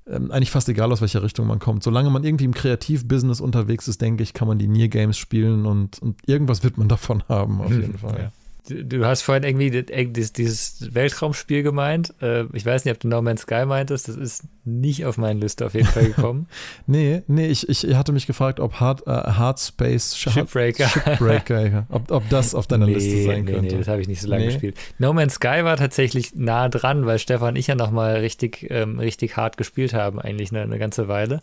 [0.07, 1.82] Ähm, eigentlich fast egal, aus welcher Richtung man kommt.
[1.82, 5.64] Solange man irgendwie im Kreativbusiness unterwegs ist, denke ich, kann man die Near Games spielen
[5.64, 8.18] und, und irgendwas wird man davon haben, auf jeden Fall.
[8.18, 8.32] Ja.
[8.69, 12.15] Du hast vorhin irgendwie dieses Weltraumspiel gemeint.
[12.23, 14.09] Äh, ich weiß nicht, ob du No Man's Sky meintest.
[14.09, 16.47] Das ist nicht auf meine Liste auf jeden Fall gekommen.
[16.87, 22.11] nee, nee, ich, ich hatte mich gefragt, ob Hard, äh, Hard Space Shipbreaker, Shipbreaker ob,
[22.13, 23.75] ob das auf deiner nee, Liste sein nee, könnte.
[23.75, 24.53] Nee, das habe ich nicht so lange nee.
[24.53, 24.77] gespielt.
[24.99, 28.99] No Man's Sky war tatsächlich nah dran, weil Stefan und ich ja nochmal richtig, ähm,
[28.99, 31.43] richtig hart gespielt haben, eigentlich eine, eine ganze Weile.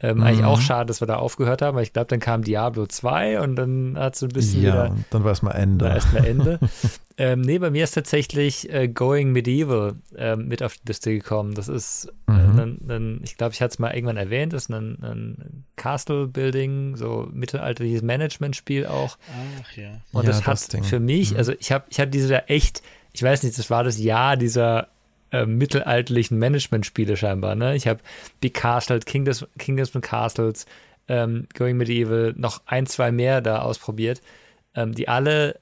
[0.00, 0.22] Ähm, mhm.
[0.22, 3.40] Eigentlich auch schade, dass wir da aufgehört haben, weil ich glaube, dann kam Diablo 2
[3.40, 4.96] und dann hat es ein bisschen ja, wieder.
[5.10, 5.86] dann war es mal Ende.
[5.86, 6.60] Dann erstmal Ende.
[7.16, 11.54] ähm, nee, bei mir ist tatsächlich äh, Going Medieval äh, mit auf die Liste gekommen.
[11.54, 12.58] Das ist, äh, mhm.
[12.58, 16.96] ein, ein, ich glaube, ich hatte es mal irgendwann erwähnt, das ist ein, ein Castle-Building,
[16.96, 19.18] so mittelalterliches Management-Spiel auch.
[19.62, 19.90] Ach ja.
[20.12, 20.84] Und ja, das hat Ding.
[20.84, 21.38] für mich, mhm.
[21.38, 22.82] also ich habe ich hab diese echt,
[23.12, 24.86] ich weiß nicht, das war das Jahr dieser
[25.32, 27.54] äh, mittelalterlichen Management-Spiele scheinbar.
[27.54, 27.76] Ne?
[27.76, 28.00] Ich habe
[28.40, 30.66] Big Castle, Kingdoms, Kingdoms and Castles,
[31.08, 34.20] ähm, Going Medieval, noch ein, zwei mehr da ausprobiert,
[34.74, 35.60] ähm, die alle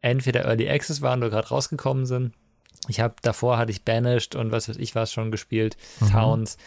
[0.00, 2.32] entweder Early Access waren oder gerade rausgekommen sind.
[2.88, 6.10] Ich habe davor hatte ich Banished und was weiß ich was schon gespielt, mhm.
[6.10, 6.58] Towns,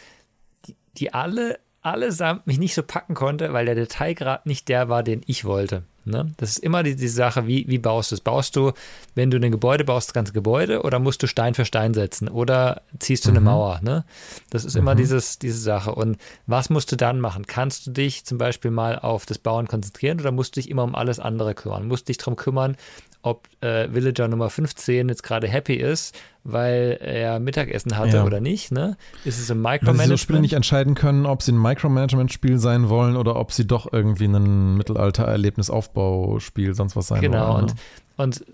[0.65, 1.59] die, die alle
[1.91, 5.83] allesamt mich nicht so packen konnte, weil der Detailgrad nicht der war, den ich wollte.
[6.07, 6.31] Ne?
[6.37, 8.21] Das ist immer die, die Sache, wie, wie baust du es?
[8.21, 8.71] Baust du,
[9.13, 12.29] wenn du ein Gebäude baust, das ganze Gebäude oder musst du Stein für Stein setzen
[12.29, 13.37] oder ziehst du mhm.
[13.37, 13.79] eine Mauer?
[13.83, 14.05] Ne?
[14.49, 14.81] Das ist mhm.
[14.81, 15.93] immer dieses, diese Sache.
[15.93, 17.45] Und was musst du dann machen?
[17.45, 20.85] Kannst du dich zum Beispiel mal auf das Bauen konzentrieren oder musst du dich immer
[20.85, 21.87] um alles andere kümmern?
[21.87, 22.77] Musst du dich darum kümmern,
[23.21, 26.17] ob äh, Villager Nummer 15 jetzt gerade happy ist,
[26.47, 28.25] weil er Mittagessen hatte ja.
[28.25, 28.71] oder nicht.
[28.71, 28.95] Ne?
[29.25, 29.99] Ist es ein Micromanagement?
[29.99, 33.51] Weil sie so Spiele nicht entscheiden können, ob sie ein Micromanagement-Spiel sein wollen oder ob
[33.51, 37.67] sie doch irgendwie ein Mittelalter-Erlebnisaufbauspiel, sonst was sein genau, wollen.
[37.67, 37.75] Genau,
[38.15, 38.45] und, und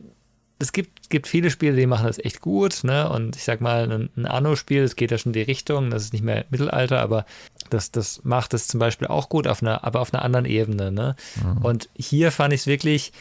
[0.59, 3.09] es gibt, gibt viele Spiele, die machen das echt gut, ne?
[3.09, 6.03] Und ich sag mal, ein, ein Anno-Spiel, das geht ja schon in die Richtung, das
[6.03, 7.25] ist nicht mehr Mittelalter, aber
[7.69, 10.91] das, das macht es zum Beispiel auch gut, auf einer, aber auf einer anderen Ebene,
[10.91, 11.15] ne?
[11.35, 11.57] Mhm.
[11.63, 13.11] Und hier fand ich es wirklich,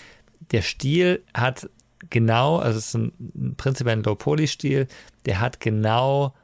[0.52, 1.68] der Stil hat
[2.10, 4.86] genau, also es ist ein, prinzipiell ein Low-Poly-Stil,
[5.26, 6.34] der hat genau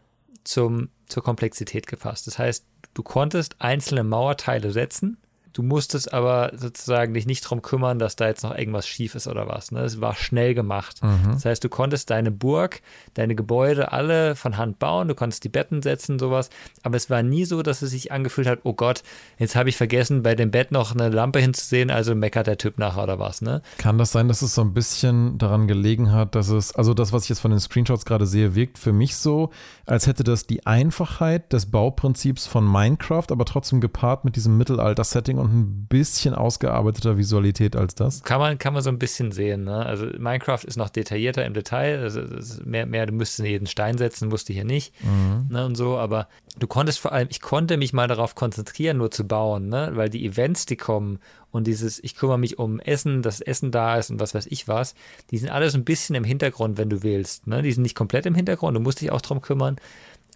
[0.44, 2.26] zum, zur Komplexität gefasst.
[2.26, 5.18] Das heißt, du konntest einzelne Mauerteile setzen
[5.58, 9.26] Du musstest aber sozusagen dich nicht darum kümmern, dass da jetzt noch irgendwas schief ist
[9.26, 9.72] oder was.
[9.72, 9.80] Ne?
[9.80, 11.02] Es war schnell gemacht.
[11.02, 11.32] Mhm.
[11.32, 12.80] Das heißt, du konntest deine Burg,
[13.14, 16.50] deine Gebäude alle von Hand bauen, du konntest die Betten setzen, sowas.
[16.84, 19.02] Aber es war nie so, dass es sich angefühlt hat, oh Gott,
[19.36, 22.78] jetzt habe ich vergessen, bei dem Bett noch eine Lampe hinzusehen, also meckert der Typ
[22.78, 23.42] nachher oder was.
[23.42, 23.60] Ne?
[23.78, 27.12] Kann das sein, dass es so ein bisschen daran gelegen hat, dass es, also das,
[27.12, 29.50] was ich jetzt von den Screenshots gerade sehe, wirkt für mich so,
[29.86, 35.36] als hätte das die Einfachheit des Bauprinzips von Minecraft, aber trotzdem gepaart mit diesem Mittelalter-Setting
[35.36, 38.22] und und ein bisschen ausgearbeiteter Visualität als das.
[38.22, 39.64] Kann man, kann man so ein bisschen sehen.
[39.64, 39.84] Ne?
[39.84, 42.00] Also Minecraft ist noch detaillierter im Detail.
[42.00, 42.20] Also
[42.64, 44.92] mehr, mehr, du müsstest jeden Stein setzen, musste hier nicht.
[45.02, 45.46] Mhm.
[45.50, 46.28] Ne, und so, aber
[46.58, 49.92] du konntest vor allem, ich konnte mich mal darauf konzentrieren, nur zu bauen, ne?
[49.94, 51.18] weil die Events, die kommen
[51.50, 54.68] und dieses, ich kümmere mich um Essen, dass Essen da ist und was weiß ich
[54.68, 54.94] was,
[55.30, 57.46] die sind alles ein bisschen im Hintergrund, wenn du willst.
[57.46, 57.62] Ne?
[57.62, 59.76] Die sind nicht komplett im Hintergrund, du musst dich auch drum kümmern.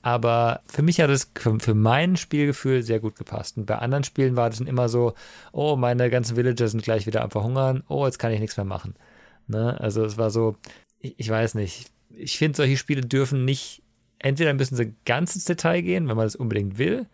[0.02, 1.30] Aber für mich hat es
[1.60, 3.56] für mein Spielgefühl sehr gut gepasst.
[3.56, 5.14] Und bei anderen Spielen war das dann immer so,
[5.52, 8.66] oh, meine ganzen Villager sind gleich wieder am Verhungern, oh, jetzt kann ich nichts mehr
[8.66, 8.94] machen.
[9.46, 9.80] Ne?
[9.80, 10.56] Also es war so,
[10.98, 11.86] ich, ich weiß nicht.
[12.10, 13.82] Ich finde, solche Spiele dürfen nicht,
[14.18, 17.06] entweder müssen sie ganz ins Detail gehen, wenn man das unbedingt will,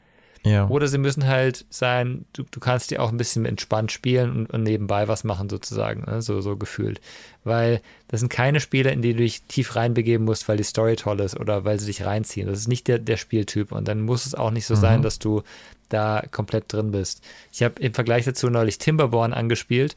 [0.45, 0.69] ja.
[0.69, 4.51] Oder sie müssen halt sein, du, du kannst die auch ein bisschen entspannt spielen und,
[4.51, 6.23] und nebenbei was machen, sozusagen, ne?
[6.23, 7.01] so, so gefühlt.
[7.45, 10.97] Weil das sind keine Spiele, in die du dich tief reinbegeben musst, weil die Story
[10.97, 12.47] toll ist oder weil sie dich reinziehen.
[12.47, 13.73] Das ist nicht der, der Spieltyp.
[13.73, 14.81] Und dann muss es auch nicht so mhm.
[14.81, 15.43] sein, dass du
[15.89, 17.23] da komplett drin bist.
[17.53, 19.97] Ich habe im Vergleich dazu neulich Timberborn angespielt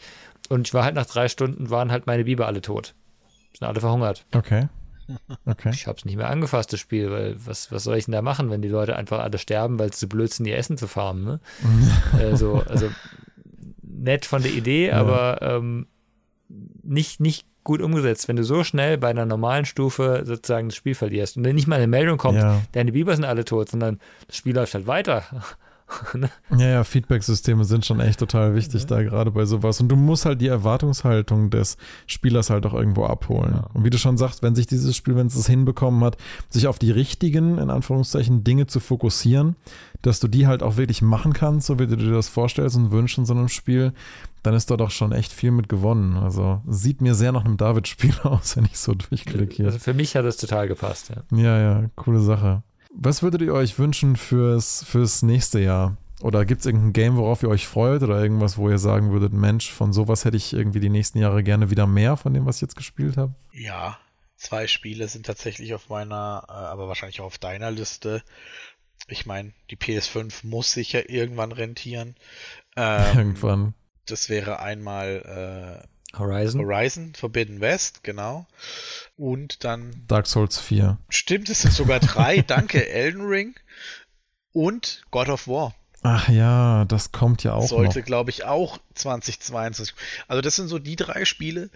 [0.49, 2.93] und ich war halt nach drei Stunden, waren halt meine Biber alle tot.
[3.57, 4.25] Sind alle verhungert.
[4.33, 4.67] Okay.
[5.45, 5.71] Okay.
[5.73, 8.21] Ich habe es nicht mehr angefasst, das Spiel, weil was, was soll ich denn da
[8.21, 10.87] machen, wenn die Leute einfach alle sterben, weil es zu blöd sind, ihr Essen zu
[10.87, 11.23] farmen.
[11.23, 11.39] Ne?
[12.19, 12.89] also, also
[13.81, 14.97] nett von der Idee, ja.
[14.97, 15.87] aber ähm,
[16.83, 20.95] nicht, nicht gut umgesetzt, wenn du so schnell bei einer normalen Stufe sozusagen das Spiel
[20.95, 22.61] verlierst und dann nicht mal eine Meldung kommt, ja.
[22.71, 25.23] deine Biber sind alle tot, sondern das Spiel läuft halt weiter.
[26.13, 26.29] Ne?
[26.57, 28.87] ja, ja, Feedback-Systeme sind schon echt total wichtig ja.
[28.87, 29.79] da gerade bei sowas.
[29.79, 33.53] Und du musst halt die Erwartungshaltung des Spielers halt auch irgendwo abholen.
[33.55, 33.69] Ja.
[33.73, 36.17] Und wie du schon sagst, wenn sich dieses Spiel, wenn es es hinbekommen hat,
[36.49, 39.55] sich auf die richtigen, in Anführungszeichen, Dinge zu fokussieren,
[40.01, 42.91] dass du die halt auch wirklich machen kannst, so wie du dir das vorstellst und
[42.91, 43.93] wünschst in so einem Spiel,
[44.43, 46.17] dann ist da doch schon echt viel mit gewonnen.
[46.17, 49.65] Also sieht mir sehr nach einem David-Spiel aus, wenn ich so durchklicke hier.
[49.67, 51.37] Also für mich hat es total gepasst, ja.
[51.37, 52.63] Ja, ja, coole Sache.
[52.93, 55.97] Was würdet ihr euch wünschen fürs, fürs nächste Jahr?
[56.21, 58.03] Oder gibt es irgendein Game, worauf ihr euch freut?
[58.03, 61.43] Oder irgendwas, wo ihr sagen würdet, Mensch, von sowas hätte ich irgendwie die nächsten Jahre
[61.43, 63.33] gerne wieder mehr von dem, was ich jetzt gespielt habe?
[63.53, 63.97] Ja,
[64.35, 68.23] zwei Spiele sind tatsächlich auf meiner, äh, aber wahrscheinlich auch auf deiner Liste.
[69.07, 72.15] Ich meine, die PS5 muss sich ja irgendwann rentieren.
[72.75, 73.73] Ähm, irgendwann.
[74.05, 75.87] Das wäre einmal äh,
[76.17, 76.61] Horizon.
[76.61, 78.47] Horizon, Forbidden West, genau.
[79.17, 80.03] Und dann.
[80.07, 80.97] Dark Souls 4.
[81.09, 82.41] Stimmt, es sind sogar drei.
[82.47, 83.55] Danke, Elden Ring
[84.53, 85.75] und God of War.
[86.03, 87.67] Ach ja, das kommt ja auch.
[87.67, 89.93] Sollte, glaube ich, auch 2022.
[90.27, 91.69] Also, das sind so die drei Spiele,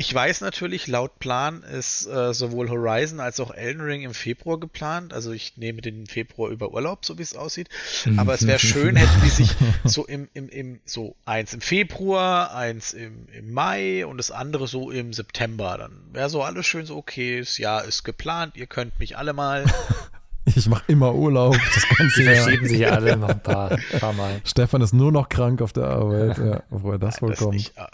[0.00, 4.60] ich weiß natürlich, laut Plan ist äh, sowohl Horizon als auch Elden Ring im Februar
[4.60, 5.12] geplant.
[5.12, 7.68] Also ich nehme den Februar über Urlaub, so wie es aussieht.
[8.16, 9.50] Aber es wäre schön, hätten die sich
[9.84, 14.68] so im, im, im, so eins im Februar, eins im, im Mai und das andere
[14.68, 15.76] so im September.
[15.78, 19.32] Dann wäre so alles schön so, okay, das Jahr ist geplant, ihr könnt mich alle
[19.32, 19.64] mal.
[20.58, 21.56] Ich mache immer Urlaub.
[21.74, 22.34] Das ganze Jahr.
[22.34, 24.40] verschieben sich alle noch ein paar, paar, Mal.
[24.44, 27.54] Stefan ist nur noch krank auf der Arbeit, ja, woher das wohl kommt.
[27.54, 27.88] Nicht, ah.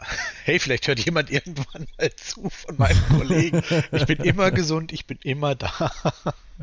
[0.44, 3.62] hey, vielleicht hört jemand irgendwann mal zu von meinen Kollegen.
[3.92, 5.92] Ich bin immer gesund, ich bin immer da.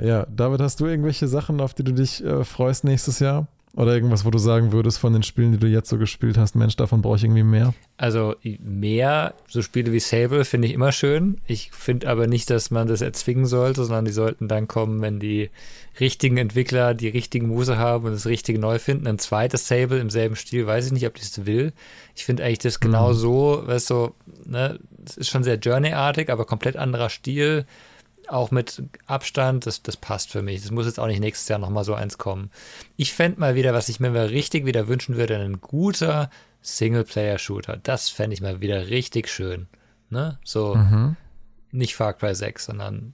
[0.01, 3.47] Ja, David, hast du irgendwelche Sachen, auf die du dich äh, freust nächstes Jahr?
[3.73, 6.55] Oder irgendwas, wo du sagen würdest von den Spielen, die du jetzt so gespielt hast,
[6.55, 7.73] Mensch, davon brauche ich irgendwie mehr?
[7.95, 11.37] Also mehr, so Spiele wie Sable finde ich immer schön.
[11.47, 15.19] Ich finde aber nicht, dass man das erzwingen sollte, sondern die sollten dann kommen, wenn
[15.21, 15.49] die
[15.99, 19.07] richtigen Entwickler die richtigen Muse haben und das Richtige neu finden.
[19.07, 21.73] Ein zweites Sable im selben Stil, weiß ich nicht, ob ich das will.
[22.15, 23.13] Ich finde eigentlich das genau mhm.
[23.13, 24.15] so, weißt du,
[24.45, 27.65] ne, es ist schon sehr Journey-artig, aber komplett anderer Stil
[28.27, 30.61] auch mit Abstand, das, das passt für mich.
[30.61, 32.49] Das muss jetzt auch nicht nächstes Jahr nochmal so eins kommen.
[32.95, 36.29] Ich fände mal wieder, was ich mir mal richtig wieder wünschen würde, ein guter
[36.61, 37.77] Singleplayer-Shooter.
[37.83, 39.67] Das fände ich mal wieder richtig schön.
[40.09, 40.39] Ne?
[40.43, 41.17] So, mhm.
[41.71, 43.13] nicht Far Cry 6, sondern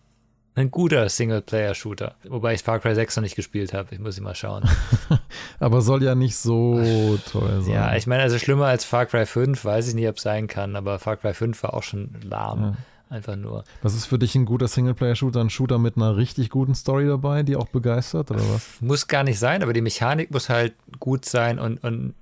[0.57, 2.15] ein guter Singleplayer-Shooter.
[2.27, 3.93] Wobei ich Far Cry 6 noch nicht gespielt habe.
[3.93, 4.67] Ich muss ihn mal schauen.
[5.59, 7.73] Aber soll ja nicht so toll sein.
[7.73, 10.47] Ja, ich meine, also schlimmer als Far Cry 5 weiß ich nicht, ob es sein
[10.47, 12.61] kann, aber Far Cry 5 war auch schon lahm.
[12.61, 12.73] Ja.
[13.09, 13.63] Einfach nur.
[13.83, 15.39] Was ist für dich ein guter Singleplayer-Shooter?
[15.39, 18.81] Ein Shooter mit einer richtig guten Story dabei, die auch begeistert, oder was?
[18.81, 22.15] Muss gar nicht sein, aber die Mechanik muss halt gut sein und, und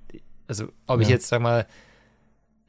[0.46, 1.02] also ob ja.
[1.02, 1.66] ich jetzt, sag mal,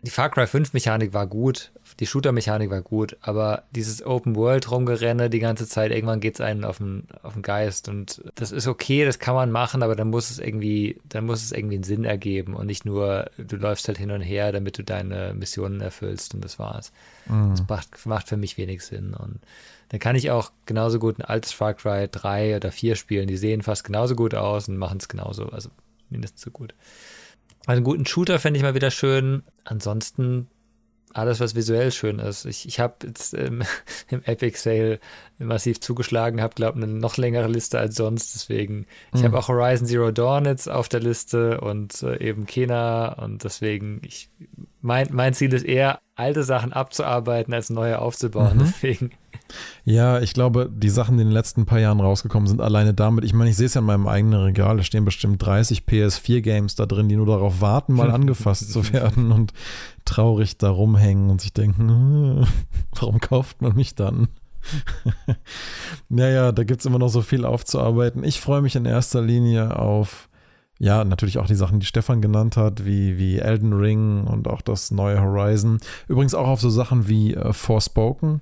[0.01, 4.35] die Far Cry 5 Mechanik war gut, die Shooter Mechanik war gut, aber dieses Open
[4.35, 8.21] World rumgerenne die ganze Zeit, irgendwann geht es einen auf den, auf den Geist und
[8.35, 11.51] das ist okay, das kann man machen, aber dann muss es irgendwie, dann muss es
[11.51, 14.83] irgendwie einen Sinn ergeben und nicht nur, du läufst halt hin und her, damit du
[14.83, 16.91] deine Missionen erfüllst und das war's.
[17.27, 17.51] Mhm.
[17.51, 19.39] Das macht, macht für mich wenig Sinn und
[19.89, 23.37] dann kann ich auch genauso gut ein altes Far Cry 3 oder 4 spielen, die
[23.37, 25.69] sehen fast genauso gut aus und machen es genauso, also
[26.09, 26.75] mindestens so gut.
[27.65, 29.43] Also einen guten Shooter fände ich mal wieder schön.
[29.65, 30.47] Ansonsten
[31.13, 32.45] alles, was visuell schön ist.
[32.45, 33.63] Ich, ich habe jetzt ähm,
[34.09, 34.99] im Epic Sale
[35.39, 38.35] massiv zugeschlagen, habe, glaube ich, eine noch längere Liste als sonst.
[38.35, 39.25] Deswegen, ich mhm.
[39.25, 43.13] habe auch Horizon Zero Dawn jetzt auf der Liste und äh, eben Kena.
[43.13, 44.29] Und deswegen, ich,
[44.81, 48.57] mein, mein Ziel ist eher, alte Sachen abzuarbeiten, als neue aufzubauen.
[48.57, 48.59] Mhm.
[48.65, 49.11] Deswegen
[49.85, 53.23] ja, ich glaube, die Sachen, die in den letzten paar Jahren rausgekommen sind, alleine damit,
[53.23, 56.75] ich meine, ich sehe es ja in meinem eigenen Regal, da stehen bestimmt 30 PS4-Games
[56.75, 59.53] da drin, die nur darauf warten, mal angefasst zu werden und
[60.05, 62.47] traurig da rumhängen und sich denken,
[62.95, 64.27] warum kauft man mich dann?
[66.09, 68.23] naja, da gibt es immer noch so viel aufzuarbeiten.
[68.23, 70.27] Ich freue mich in erster Linie auf,
[70.79, 74.61] ja, natürlich auch die Sachen, die Stefan genannt hat, wie, wie Elden Ring und auch
[74.61, 75.79] das neue Horizon.
[76.07, 78.41] Übrigens auch auf so Sachen wie äh, Forspoken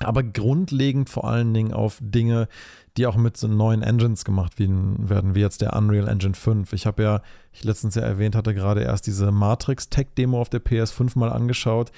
[0.00, 2.48] aber grundlegend vor allen Dingen auf Dinge,
[2.96, 6.72] die auch mit so neuen Engines gemacht werden, wie jetzt der Unreal Engine 5.
[6.72, 7.22] Ich habe ja,
[7.52, 11.30] ich letztens ja erwähnt hatte, gerade erst diese Matrix Tech Demo auf der PS5 mal
[11.30, 11.92] angeschaut.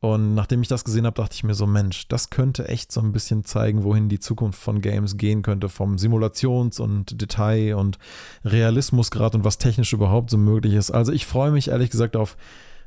[0.00, 3.00] Und nachdem ich das gesehen habe, dachte ich mir so, Mensch, das könnte echt so
[3.00, 7.98] ein bisschen zeigen, wohin die Zukunft von Games gehen könnte, vom Simulations- und Detail- und
[8.44, 10.92] Realismusgrad und was technisch überhaupt so möglich ist.
[10.92, 12.36] Also ich freue mich ehrlich gesagt auf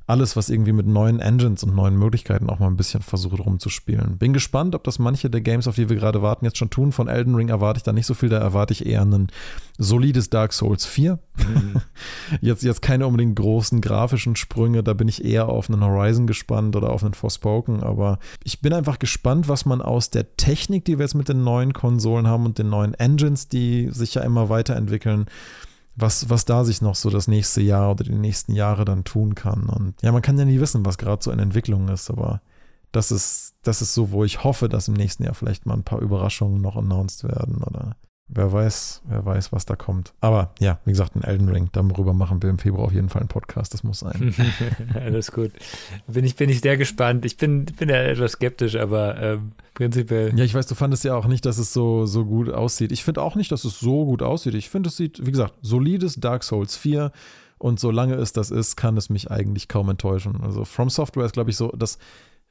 [0.08, 4.18] alles, was irgendwie mit neuen Engines und neuen Möglichkeiten auch mal ein bisschen versucht rumzuspielen.
[4.18, 6.92] Bin gespannt, ob das manche der Games, auf die wir gerade warten, jetzt schon tun.
[6.92, 9.28] Von Elden Ring erwarte ich da nicht so viel, da erwarte ich eher ein
[9.78, 11.20] solides Dark Souls 4.
[11.38, 11.82] Mhm.
[12.42, 16.76] jetzt, jetzt keine unbedingt großen grafischen Sprünge, da bin ich eher auf einen Horizon gespannt
[16.76, 20.98] oder auf einen Forspoken, aber ich bin einfach gespannt, was man aus der Technik, die
[20.98, 24.50] wir jetzt mit den neuen Konsolen haben und den neuen Engines, die sich ja immer
[24.50, 25.26] weiterentwickeln,
[25.96, 29.36] was, was da sich noch so das nächste Jahr oder die nächsten Jahre dann tun
[29.36, 29.70] kann.
[29.70, 32.42] Und ja, man kann ja nie wissen, was gerade so in Entwicklung ist, aber
[32.92, 35.84] das ist, das ist so, wo ich hoffe, dass im nächsten Jahr vielleicht mal ein
[35.84, 37.96] paar Überraschungen noch announced werden oder
[38.34, 40.14] wer weiß, wer weiß, was da kommt.
[40.22, 43.22] Aber ja, wie gesagt, ein Elden Ring, darüber machen wir im Februar auf jeden Fall
[43.22, 44.34] einen Podcast, das muss sein.
[44.94, 45.52] Alles gut.
[46.08, 47.26] Bin ich, bin ich sehr gespannt.
[47.26, 50.38] Ich bin, bin ja etwas skeptisch, aber ähm, prinzipiell.
[50.38, 52.92] Ja, ich weiß, du fandest ja auch nicht, dass es so, so gut aussieht.
[52.92, 54.54] Ich finde auch nicht, dass es so gut aussieht.
[54.54, 57.12] Ich finde, es sieht, wie gesagt, solides Dark Souls 4.
[57.58, 60.42] Und solange es das ist, kann es mich eigentlich kaum enttäuschen.
[60.42, 62.00] Also From Software ist, glaube ich, so das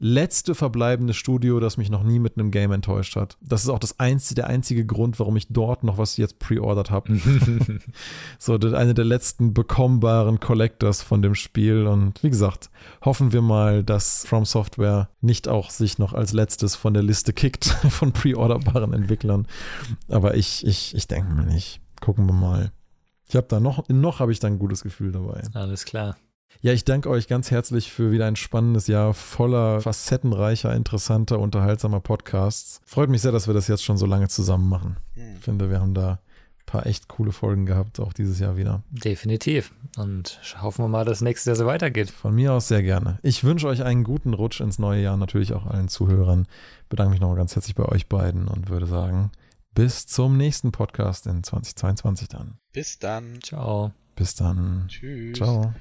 [0.00, 3.36] letzte verbleibende Studio, das mich noch nie mit einem Game enttäuscht hat.
[3.42, 6.90] Das ist auch das einzige, der einzige Grund, warum ich dort noch was jetzt pre-ordert
[6.90, 7.20] habe.
[8.38, 11.86] so, eine der letzten bekommbaren Collectors von dem Spiel.
[11.86, 12.70] Und wie gesagt,
[13.04, 17.34] hoffen wir mal, dass From Software nicht auch sich noch als letztes von der Liste
[17.34, 19.46] kickt von pre-orderbaren Entwicklern.
[20.08, 21.80] Aber ich, ich, ich denke mal nicht.
[22.00, 22.72] Gucken wir mal.
[23.28, 25.42] Ich habe da noch, noch habe ich da ein gutes Gefühl dabei.
[25.52, 26.16] Alles klar.
[26.62, 32.00] Ja, ich danke euch ganz herzlich für wieder ein spannendes Jahr voller facettenreicher, interessanter, unterhaltsamer
[32.00, 32.80] Podcasts.
[32.84, 34.98] Freut mich sehr, dass wir das jetzt schon so lange zusammen machen.
[35.14, 35.36] Hm.
[35.36, 36.18] Ich finde, wir haben da ein
[36.66, 38.82] paar echt coole Folgen gehabt, auch dieses Jahr wieder.
[38.90, 39.72] Definitiv.
[39.96, 42.10] Und hoffen wir mal, dass nächstes Jahr so weitergeht.
[42.10, 43.18] Von mir aus sehr gerne.
[43.22, 46.46] Ich wünsche euch einen guten Rutsch ins neue Jahr, natürlich auch allen Zuhörern.
[46.90, 49.32] Bedanke mich nochmal ganz herzlich bei euch beiden und würde sagen,
[49.74, 52.58] bis zum nächsten Podcast in 2022 dann.
[52.72, 53.38] Bis dann.
[53.42, 53.92] Ciao.
[54.14, 54.86] Bis dann.
[54.88, 55.38] Tschüss.
[55.38, 55.72] Ciao.